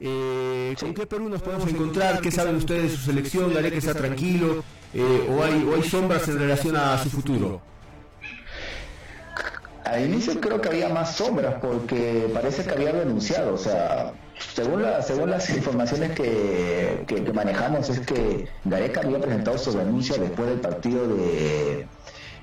[0.00, 2.20] Eh, ¿Con qué Perú nos podemos encontrar?
[2.20, 3.54] ¿Qué saben ustedes de su selección?
[3.54, 4.62] ¿Daré que sea tranquilo?
[4.94, 7.60] Eh, o, hay, ¿O hay sombras en relación a su futuro?
[9.84, 13.54] Al inicio creo que había más sombras porque parece que había renunciado.
[13.54, 14.12] O sea,
[14.54, 20.16] según, la, según las informaciones que, que, manejamos es que Gareca había presentado su renuncia
[20.16, 21.86] después del partido de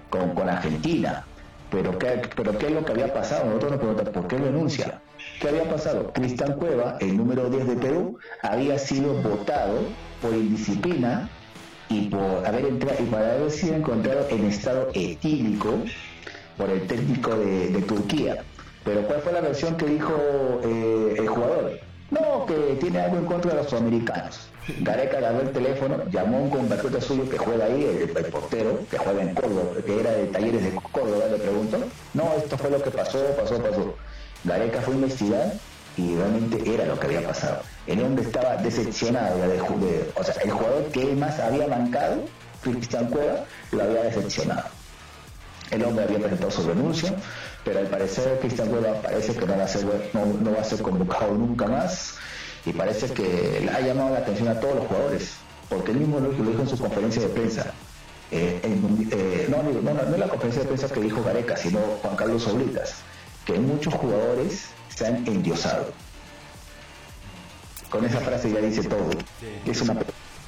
[0.10, 1.26] con, con Argentina.
[1.72, 3.46] Pero ¿qué, pero ¿qué es lo que había pasado?
[3.46, 5.02] Nosotros nos preguntamos, ¿por qué renuncia?
[5.40, 6.12] ¿Qué había pasado?
[6.14, 9.80] Cristian Cueva, el número 10 de Perú, había sido votado
[10.22, 11.30] por indisciplina
[11.92, 15.80] y por haber entrado y por haber sido encontrado en estado etílico
[16.58, 18.44] por el técnico de, Turquía.
[18.84, 20.14] Pero ¿cuál fue la versión que dijo
[20.64, 21.80] eh, el jugador?
[22.10, 24.48] No, que tiene algo en contra de los sudamericanos.
[24.82, 28.98] Gareca agarró el teléfono, llamó a un compatriota suyo que juega ahí, el, portero, que
[28.98, 31.78] juega en Córdoba, que era de talleres de Córdoba, le preguntó.
[32.14, 33.96] No, esto fue lo que pasó, pasó, pasó.
[34.44, 35.54] Gareca fue a investigar
[35.98, 37.62] y realmente era lo que había pasado.
[37.88, 42.24] El hombre estaba decepcionado, de, o sea, el jugador que él más había mancado,
[42.62, 44.64] Cristian Cueva, lo había decepcionado.
[45.72, 47.14] El hombre había presentado su renuncia,
[47.64, 50.82] pero al parecer Cristian Cueva parece que no va, a ser, no, va a ser
[50.82, 52.16] convocado nunca más
[52.66, 55.34] y parece que ha llamado la atención a todos los jugadores,
[55.70, 57.72] porque él mismo lo, dijo en su conferencia de prensa.
[58.34, 62.16] Eh, eh, no, no, no, no, la conferencia de prensa que dijo Gareca, sino Juan
[62.16, 62.96] Carlos Oblitas
[63.46, 65.94] que muchos jugadores se han endiosado.
[67.90, 69.10] Con esa frase ya dice todo.
[69.66, 69.96] Es una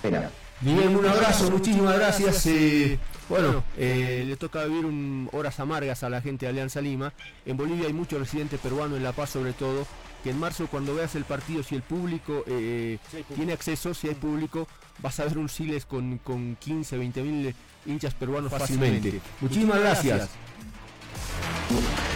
[0.02, 0.30] pena.
[0.62, 2.46] Miguel, un abrazo, muchísimas gracias.
[2.46, 7.14] Eh, bueno, eh, le toca vivir horas amargas a la gente de Alianza Lima.
[7.46, 9.86] En Bolivia hay muchos residentes peruanos, en La Paz sobre todo,
[10.24, 12.98] que en marzo cuando veas el partido, si el público eh,
[13.36, 14.68] tiene acceso, si hay público,
[15.00, 19.20] vas a ver un Siles con, con 15, 20 mil hinchas peruanos fácilmente.
[19.41, 20.30] Muchísimas gracias.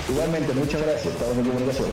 [0.09, 1.13] Igualmente, muchas gracias.
[1.13, 1.91] Estamos en comunicación.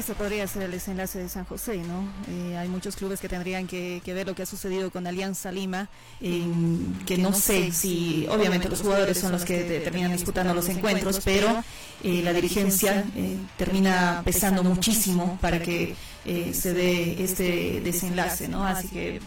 [0.00, 2.08] Este podría ser el desenlace de San José, ¿no?
[2.28, 5.88] Eh, hay muchos clubes que tendrían que, ver lo que ha sucedido con Alianza Lima,
[6.20, 11.62] que no sé si, obviamente los jugadores son los que terminan disputando los encuentros, pero
[12.02, 15.94] eh, la dirigencia eh, termina pesando muchísimo para que
[16.24, 18.64] se dé este desenlace, ¿no?
[18.64, 19.20] Así que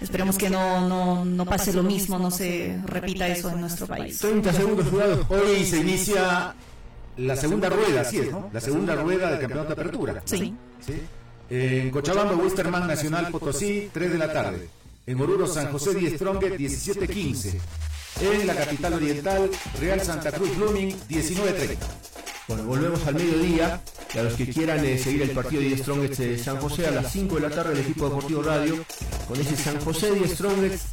[0.00, 4.18] Esperemos que no, no, no pase lo mismo, no se repita eso en nuestro país.
[4.18, 5.26] 30 segundos jugados.
[5.28, 6.54] Hoy se inicia
[7.16, 8.50] la segunda rueda, así es, ¿no?
[8.52, 10.22] La segunda rueda del campeonato de apertura.
[10.24, 10.54] Sí.
[11.50, 14.68] En Cochabamba, Westerman Nacional Potosí, 3 de la tarde.
[15.06, 17.54] En Oruro, San José, 10 Strong, 17-15.
[18.22, 21.76] En la capital oriental, Real Santa Cruz Blooming, 19-30.
[22.48, 23.80] Bueno, volvemos al mediodía.
[24.14, 26.92] Y a los que quieran eh, seguir el partido de Strongest de San José a
[26.92, 28.84] las 5 de la tarde, el equipo deportivo radio
[29.26, 30.84] con ese San José de Strongest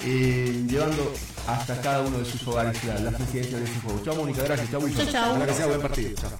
[0.00, 1.12] eh, llevando
[1.46, 4.00] hasta cada uno de sus hogares las la presidencias de su juego.
[4.04, 4.70] Chao, Mónica, gracias.
[4.70, 5.08] Chao, Wilson.
[5.08, 5.46] Chao, chao.
[5.46, 6.10] que sea buen partido.
[6.20, 6.30] Chao.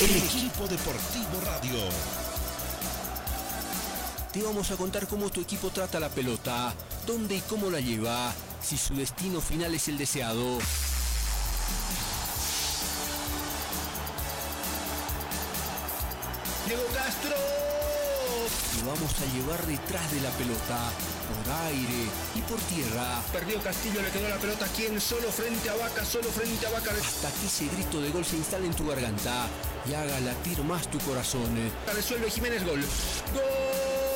[0.00, 1.80] El equipo deportivo radio.
[4.32, 6.74] Te vamos a contar cómo tu equipo trata la pelota,
[7.06, 10.58] dónde y cómo la lleva, si su destino final es el deseado.
[16.66, 17.34] Diego Castro
[18.86, 20.90] vamos a llevar detrás de la pelota,
[21.26, 23.20] por aire y por tierra.
[23.32, 26.92] Perdió Castillo, le quedó la pelota quien solo frente a Vaca, solo frente a Vaca.
[26.92, 29.48] Hasta que ese grito de gol se instale en tu garganta
[29.88, 31.50] y haga latir más tu corazón.
[31.94, 32.80] Resuelve Jiménez gol.
[33.34, 34.15] ¡Gol!